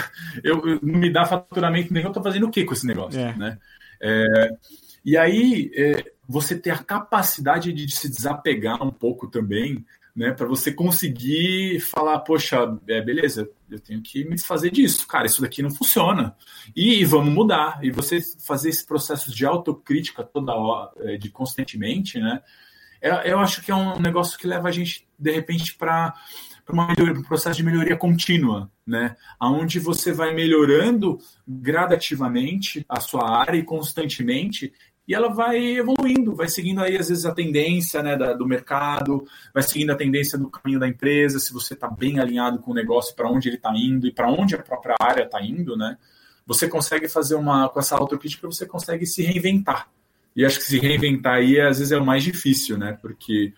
eu, 0.42 0.66
eu, 0.66 0.80
não 0.82 0.98
me 0.98 1.12
dá 1.12 1.24
faturamento 1.24 1.92
nenhum, 1.92 2.08
eu 2.08 2.12
tô 2.12 2.22
fazendo 2.22 2.46
o 2.46 2.50
que 2.50 2.64
com 2.64 2.72
esse 2.72 2.86
negócio, 2.86 3.20
é. 3.20 3.36
né? 3.36 3.58
É, 4.00 4.50
e 5.04 5.16
aí 5.16 5.70
é, 5.74 6.04
você 6.28 6.58
ter 6.58 6.70
a 6.70 6.78
capacidade 6.78 7.72
de 7.72 7.90
se 7.90 8.08
desapegar 8.08 8.82
um 8.82 8.90
pouco 8.90 9.28
também, 9.28 9.84
né, 10.14 10.32
para 10.32 10.48
você 10.48 10.72
conseguir 10.72 11.78
falar, 11.78 12.18
poxa, 12.18 12.76
é, 12.88 13.00
beleza, 13.00 13.48
eu 13.70 13.78
tenho 13.78 14.02
que 14.02 14.24
me 14.24 14.34
desfazer 14.34 14.70
disso, 14.70 15.06
cara, 15.06 15.26
isso 15.26 15.40
daqui 15.40 15.62
não 15.62 15.70
funciona 15.70 16.34
e, 16.74 17.00
e 17.00 17.04
vamos 17.04 17.32
mudar. 17.32 17.78
E 17.84 17.90
você 17.92 18.20
fazer 18.44 18.70
esse 18.70 18.84
processo 18.84 19.32
de 19.32 19.46
autocrítica 19.46 20.24
toda 20.24 20.54
hora, 20.54 20.90
é, 21.02 21.16
de 21.16 21.30
constantemente, 21.30 22.18
né? 22.18 22.42
Eu 23.00 23.38
acho 23.38 23.62
que 23.62 23.70
é 23.70 23.74
um 23.74 24.00
negócio 24.00 24.38
que 24.38 24.46
leva 24.46 24.68
a 24.68 24.72
gente 24.72 25.06
de 25.18 25.30
repente 25.30 25.74
para 25.74 26.14
um 26.70 27.22
processo 27.22 27.56
de 27.56 27.64
melhoria 27.64 27.96
contínua, 27.96 28.70
né? 28.86 29.16
Onde 29.40 29.78
você 29.78 30.12
vai 30.12 30.34
melhorando 30.34 31.18
gradativamente 31.46 32.84
a 32.88 33.00
sua 33.00 33.38
área 33.38 33.56
e 33.56 33.62
constantemente, 33.62 34.72
e 35.08 35.14
ela 35.14 35.30
vai 35.30 35.78
evoluindo, 35.78 36.36
vai 36.36 36.48
seguindo 36.48 36.82
aí, 36.82 36.94
às 36.98 37.08
vezes, 37.08 37.24
a 37.24 37.32
tendência 37.32 38.02
né, 38.02 38.14
da, 38.14 38.34
do 38.34 38.46
mercado, 38.46 39.26
vai 39.54 39.62
seguindo 39.62 39.90
a 39.90 39.96
tendência 39.96 40.36
do 40.36 40.50
caminho 40.50 40.78
da 40.78 40.86
empresa, 40.86 41.38
se 41.38 41.50
você 41.50 41.72
está 41.72 41.88
bem 41.88 42.20
alinhado 42.20 42.58
com 42.58 42.72
o 42.72 42.74
negócio, 42.74 43.16
para 43.16 43.30
onde 43.30 43.48
ele 43.48 43.56
está 43.56 43.72
indo 43.74 44.06
e 44.06 44.12
para 44.12 44.30
onde 44.30 44.54
a 44.54 44.62
própria 44.62 44.94
área 45.00 45.22
está 45.22 45.40
indo, 45.42 45.78
né? 45.78 45.96
Você 46.46 46.68
consegue 46.68 47.08
fazer 47.08 47.36
uma, 47.36 47.70
com 47.70 47.80
essa 47.80 47.96
autocrítica, 47.96 48.46
você 48.46 48.66
consegue 48.66 49.06
se 49.06 49.22
reinventar. 49.22 49.88
E 50.38 50.46
acho 50.46 50.60
que 50.60 50.64
se 50.66 50.78
reinventar 50.78 51.34
aí, 51.34 51.60
às 51.60 51.78
vezes, 51.78 51.90
é 51.90 51.98
o 51.98 52.06
mais 52.06 52.22
difícil, 52.22 52.78
né? 52.78 52.96
Porque 53.02 53.52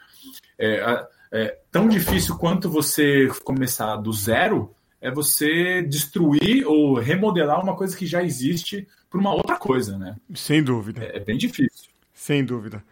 é, 0.58 1.04
é, 1.30 1.58
tão 1.70 1.86
difícil 1.86 2.38
quanto 2.38 2.70
você 2.70 3.28
começar 3.44 3.96
do 3.96 4.10
zero 4.14 4.74
é 4.98 5.10
você 5.10 5.82
destruir 5.82 6.66
ou 6.66 6.94
remodelar 6.94 7.62
uma 7.62 7.76
coisa 7.76 7.94
que 7.94 8.06
já 8.06 8.22
existe 8.22 8.88
por 9.10 9.20
uma 9.20 9.34
outra 9.34 9.58
coisa, 9.58 9.98
né? 9.98 10.16
Sem 10.34 10.62
dúvida. 10.62 11.04
É, 11.04 11.18
é 11.18 11.20
bem 11.20 11.36
difícil. 11.36 11.90
Sem 12.14 12.42
dúvida. 12.42 12.82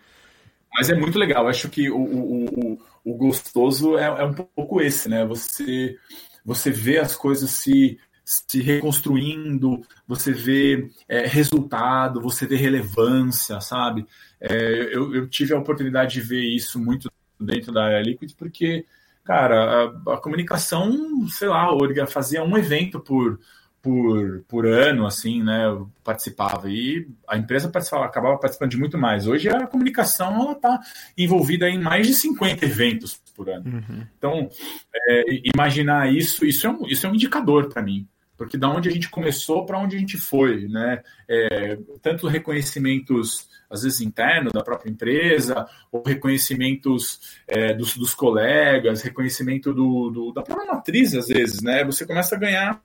Mas 0.75 0.91
é 0.91 0.95
muito 0.95 1.19
legal. 1.19 1.49
Acho 1.49 1.71
que 1.71 1.89
o, 1.89 1.97
o, 1.97 2.45
o, 2.45 2.79
o 3.03 3.15
gostoso 3.15 3.97
é, 3.97 4.05
é, 4.05 4.25
um 4.25 4.35
pouco 4.35 4.83
esse, 4.83 5.09
né? 5.09 5.25
Você, 5.25 5.97
você 6.45 6.71
vê 6.71 6.99
as 6.99 7.17
coisas 7.17 7.53
se, 7.53 7.99
se 8.29 8.61
reconstruindo, 8.61 9.81
você 10.07 10.33
vê 10.33 10.91
é, 11.09 11.27
resultado, 11.27 12.21
você 12.21 12.47
vê 12.47 12.57
relevância, 12.57 13.59
sabe? 13.59 14.07
É, 14.39 14.95
eu, 14.95 15.15
eu 15.15 15.27
tive 15.27 15.55
a 15.55 15.59
oportunidade 15.59 16.13
de 16.13 16.21
ver 16.21 16.43
isso 16.43 16.79
muito 16.79 17.11
dentro 17.41 17.73
da 17.73 17.85
área 17.85 18.03
Liquid, 18.03 18.33
porque, 18.37 18.85
cara, 19.25 19.95
a, 20.07 20.13
a 20.13 20.17
comunicação, 20.19 21.27
sei 21.29 21.49
lá, 21.49 21.69
fazia 22.07 22.45
um 22.45 22.59
evento 22.59 23.01
por, 23.01 23.41
por, 23.81 24.45
por 24.47 24.67
ano, 24.67 25.07
assim, 25.07 25.43
né? 25.43 25.65
Eu 25.65 25.91
participava 26.05 26.69
e 26.69 27.09
a 27.27 27.39
empresa 27.39 27.71
participava, 27.71 28.05
acabava 28.05 28.37
participando 28.37 28.73
de 28.73 28.79
muito 28.79 28.99
mais. 28.99 29.27
Hoje 29.27 29.49
a 29.49 29.67
comunicação 29.67 30.43
ela 30.43 30.53
está 30.53 30.79
envolvida 31.17 31.67
em 31.67 31.81
mais 31.81 32.07
de 32.07 32.13
50 32.13 32.63
eventos 32.67 33.19
por 33.35 33.49
ano. 33.49 33.65
Uhum. 33.65 34.07
Então, 34.19 34.51
é, 34.95 35.25
imaginar 35.55 36.13
isso, 36.13 36.45
isso 36.45 36.67
é 36.67 36.71
um, 36.71 36.87
isso 36.87 37.07
é 37.07 37.11
um 37.11 37.15
indicador 37.15 37.71
para 37.71 37.83
mim 37.83 38.07
porque 38.39 38.57
da 38.57 38.71
onde 38.71 38.89
a 38.89 38.93
gente 38.93 39.11
começou 39.11 39.67
para 39.67 39.79
onde 39.79 39.97
a 39.97 39.99
gente 39.99 40.17
foi, 40.17 40.69
né? 40.69 41.03
É, 41.29 41.77
tanto 42.01 42.29
reconhecimentos 42.29 43.49
às 43.69 43.83
vezes 43.83 44.01
internos 44.01 44.53
da 44.53 44.63
própria 44.63 44.89
empresa, 44.89 45.69
ou 45.93 46.03
reconhecimentos 46.07 47.39
é, 47.47 47.75
dos, 47.75 47.97
dos, 47.97 48.15
colegas, 48.15 49.03
reconhecimento 49.03 49.75
do, 49.75 50.09
do, 50.09 50.33
da 50.33 50.41
própria 50.41 50.73
matriz 50.73 51.15
às 51.15 51.27
vezes, 51.27 51.61
né? 51.61 51.85
Você 51.85 52.07
começa 52.07 52.37
a 52.37 52.39
ganhar 52.39 52.83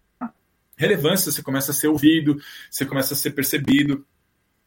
relevância, 0.76 1.32
você 1.32 1.44
começa 1.44 1.72
a 1.72 1.74
ser 1.74 1.88
ouvido, 1.88 2.38
você 2.70 2.86
começa 2.86 3.14
a 3.14 3.18
ser 3.18 3.32
percebido. 3.32 4.06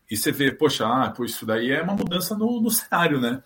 E 0.09 0.17
você 0.17 0.31
vê, 0.31 0.53
poxa, 0.53 0.87
ah, 0.87 1.11
pô, 1.11 1.25
isso 1.25 1.45
daí 1.45 1.73
é 1.73 1.83
uma 1.83 1.97
mudança 1.97 2.37
no, 2.39 2.61
no 2.61 2.71
cenário, 2.71 3.21
né? 3.21 3.43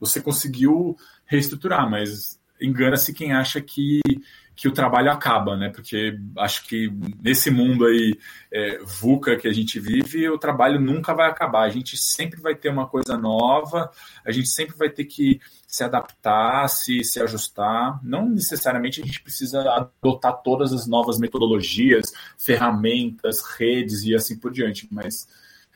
Você 0.00 0.20
conseguiu 0.20 0.96
reestruturar, 1.24 1.88
mas 1.88 2.40
engana-se 2.60 3.14
quem 3.14 3.32
acha 3.32 3.60
que 3.60 4.00
que 4.60 4.68
o 4.68 4.72
trabalho 4.72 5.10
acaba, 5.10 5.56
né? 5.56 5.70
Porque 5.70 6.18
acho 6.36 6.66
que 6.66 6.92
nesse 7.18 7.50
mundo 7.50 7.86
aí 7.86 8.14
é, 8.52 8.78
VUCA 8.84 9.34
que 9.34 9.48
a 9.48 9.52
gente 9.54 9.80
vive, 9.80 10.28
o 10.28 10.36
trabalho 10.36 10.78
nunca 10.78 11.14
vai 11.14 11.30
acabar. 11.30 11.62
A 11.62 11.70
gente 11.70 11.96
sempre 11.96 12.38
vai 12.38 12.54
ter 12.54 12.68
uma 12.68 12.86
coisa 12.86 13.16
nova, 13.16 13.90
a 14.22 14.30
gente 14.30 14.48
sempre 14.50 14.76
vai 14.76 14.90
ter 14.90 15.06
que 15.06 15.40
se 15.66 15.82
adaptar, 15.82 16.68
se, 16.68 17.02
se 17.04 17.22
ajustar. 17.22 17.98
Não 18.04 18.28
necessariamente 18.28 19.00
a 19.00 19.06
gente 19.06 19.22
precisa 19.22 19.62
adotar 19.62 20.42
todas 20.42 20.74
as 20.74 20.86
novas 20.86 21.18
metodologias, 21.18 22.12
ferramentas, 22.36 23.40
redes 23.56 24.02
e 24.04 24.14
assim 24.14 24.38
por 24.38 24.52
diante, 24.52 24.86
mas 24.90 25.26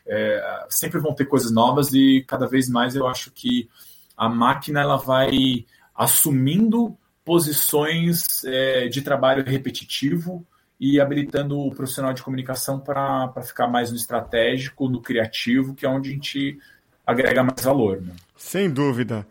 é, 0.06 0.66
sempre 0.68 1.00
vão 1.00 1.14
ter 1.14 1.24
coisas 1.24 1.50
novas 1.50 1.94
e 1.94 2.22
cada 2.28 2.46
vez 2.46 2.68
mais 2.68 2.94
eu 2.94 3.08
acho 3.08 3.30
que 3.30 3.66
a 4.14 4.28
máquina 4.28 4.82
ela 4.82 4.98
vai 4.98 5.64
assumindo 5.94 6.94
posições 7.24 8.44
é, 8.44 8.88
de 8.88 9.00
trabalho 9.02 9.44
repetitivo 9.44 10.46
e 10.78 11.00
habilitando 11.00 11.58
o 11.58 11.74
profissional 11.74 12.12
de 12.12 12.22
comunicação 12.22 12.78
para 12.78 13.32
ficar 13.42 13.66
mais 13.68 13.90
no 13.90 13.96
estratégico, 13.96 14.88
no 14.88 15.00
criativo, 15.00 15.74
que 15.74 15.86
é 15.86 15.88
onde 15.88 16.10
a 16.10 16.12
gente 16.12 16.58
agrega 17.06 17.42
mais 17.42 17.62
valor. 17.62 18.00
Né? 18.02 18.12
Sem 18.36 18.70
dúvida. 18.70 19.26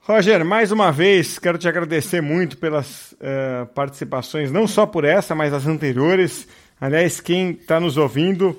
Roger, 0.00 0.44
mais 0.44 0.72
uma 0.72 0.90
vez, 0.90 1.38
quero 1.38 1.58
te 1.58 1.68
agradecer 1.68 2.22
muito 2.22 2.56
pelas 2.56 3.12
uh, 3.12 3.66
participações, 3.74 4.50
não 4.50 4.66
só 4.66 4.86
por 4.86 5.04
essa, 5.04 5.34
mas 5.34 5.52
as 5.52 5.66
anteriores. 5.66 6.48
Aliás, 6.80 7.20
quem 7.20 7.50
está 7.50 7.78
nos 7.78 7.96
ouvindo, 7.96 8.56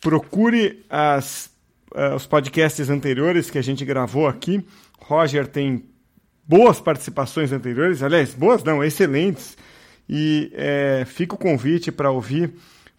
procure 0.00 0.84
as, 0.88 1.50
uh, 1.92 2.14
os 2.14 2.26
podcasts 2.26 2.88
anteriores 2.88 3.50
que 3.50 3.58
a 3.58 3.62
gente 3.62 3.84
gravou 3.84 4.28
aqui. 4.28 4.64
Roger 5.00 5.46
tem 5.46 5.84
boas 6.46 6.80
participações 6.80 7.52
anteriores, 7.52 8.02
aliás, 8.02 8.34
boas 8.34 8.62
não, 8.62 8.82
excelentes. 8.82 9.56
E 10.08 10.50
é, 10.54 11.04
fica 11.06 11.34
o 11.34 11.38
convite 11.38 11.90
para 11.92 12.10
ouvir, 12.10 12.52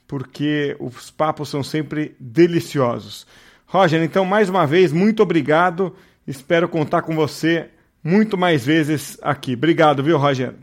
porque 0.07 0.75
os 0.79 1.11
papos 1.11 1.49
são 1.49 1.63
sempre 1.63 2.15
deliciosos. 2.19 3.27
Roger, 3.65 4.01
então, 4.01 4.25
mais 4.25 4.49
uma 4.49 4.65
vez, 4.65 4.91
muito 4.91 5.23
obrigado. 5.23 5.95
Espero 6.27 6.69
contar 6.69 7.01
com 7.01 7.15
você 7.15 7.69
muito 8.03 8.37
mais 8.37 8.65
vezes 8.65 9.17
aqui. 9.21 9.53
Obrigado, 9.53 10.03
viu, 10.03 10.17
Roger? 10.17 10.53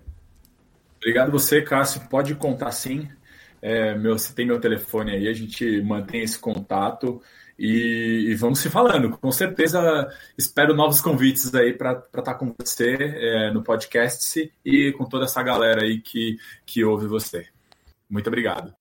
Obrigado 0.97 1.33
você, 1.33 1.63
Cássio. 1.63 2.03
Pode 2.09 2.35
contar 2.35 2.71
sim. 2.73 3.09
É, 3.63 3.95
meu, 3.97 4.19
você 4.19 4.33
tem 4.33 4.47
meu 4.47 4.61
telefone 4.61 5.13
aí, 5.13 5.29
a 5.29 5.33
gente 5.33 5.83
mantém 5.83 6.23
esse 6.23 6.39
contato. 6.39 7.23
E, 7.63 8.31
e, 8.31 8.35
vamos 8.37 8.59
se 8.59 8.71
falando. 8.71 9.11
Com 9.19 9.31
certeza 9.31 10.09
espero 10.39 10.75
novos 10.75 11.03
convites 11.03 11.55
aí 11.55 11.75
para 11.75 11.93
estar 11.93 12.23
tá 12.23 12.35
com 12.35 12.55
você 12.59 12.95
é, 12.97 13.51
no 13.53 13.63
podcast 13.63 14.51
e 14.65 14.93
com 14.93 15.05
toda 15.05 15.27
essa 15.27 15.43
galera 15.43 15.83
aí 15.83 16.01
que, 16.01 16.39
que 16.65 16.83
ouve 16.83 17.07
você. 17.07 17.47
Muito 18.09 18.29
obrigado. 18.29 18.75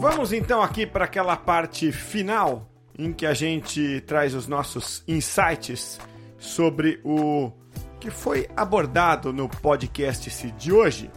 Vamos 0.00 0.32
então 0.32 0.62
aqui 0.62 0.86
para 0.86 1.04
aquela 1.04 1.36
parte 1.36 1.92
final 1.92 2.72
em 2.98 3.12
que 3.12 3.26
a 3.26 3.34
gente 3.34 4.00
traz 4.06 4.34
os 4.34 4.46
nossos 4.46 5.02
insights 5.06 6.00
sobre 6.38 7.00
o 7.04 7.52
que 8.00 8.10
foi 8.10 8.48
abordado 8.56 9.32
no 9.32 9.48
podcast 9.48 10.50
de 10.52 10.72
hoje. 10.72 11.10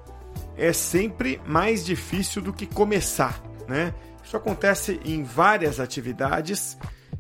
é 0.56 0.72
sempre 0.72 1.40
mais 1.46 1.84
difícil 1.84 2.42
do 2.42 2.52
que 2.52 2.66
começar, 2.66 3.42
né? 3.66 3.94
Isso 4.22 4.36
acontece 4.36 5.00
em 5.04 5.22
várias 5.22 5.80
atividades 5.80 6.76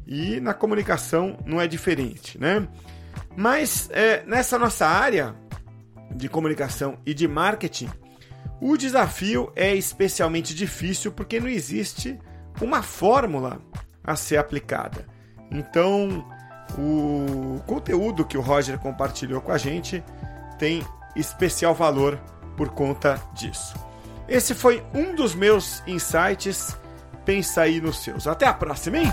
e 0.06 0.40
na 0.40 0.52
comunicação 0.52 1.38
não 1.46 1.60
é 1.60 1.66
diferente, 1.66 2.38
né? 2.38 2.68
Mas 3.34 3.88
é, 3.92 4.22
nessa 4.26 4.58
nossa 4.58 4.86
área 4.86 5.34
de 6.14 6.28
comunicação 6.28 6.98
e 7.06 7.14
de 7.14 7.26
marketing, 7.26 7.88
o 8.60 8.76
desafio 8.76 9.50
é 9.56 9.74
especialmente 9.74 10.54
difícil 10.54 11.12
porque 11.12 11.40
não 11.40 11.48
existe 11.48 12.18
uma 12.60 12.82
fórmula 12.82 13.60
a 14.04 14.14
ser 14.14 14.36
aplicada. 14.36 15.11
Então, 15.52 16.24
o 16.78 17.60
conteúdo 17.66 18.24
que 18.24 18.38
o 18.38 18.40
Roger 18.40 18.78
compartilhou 18.78 19.40
com 19.40 19.52
a 19.52 19.58
gente 19.58 20.02
tem 20.58 20.84
especial 21.14 21.74
valor 21.74 22.18
por 22.56 22.70
conta 22.70 23.20
disso. 23.34 23.74
Esse 24.28 24.54
foi 24.54 24.82
um 24.94 25.14
dos 25.14 25.34
meus 25.34 25.82
insights. 25.86 26.76
Pensa 27.24 27.62
aí 27.62 27.80
nos 27.80 28.02
seus. 28.02 28.26
Até 28.26 28.46
a 28.46 28.54
próxima, 28.54 28.98
hein? 28.98 29.12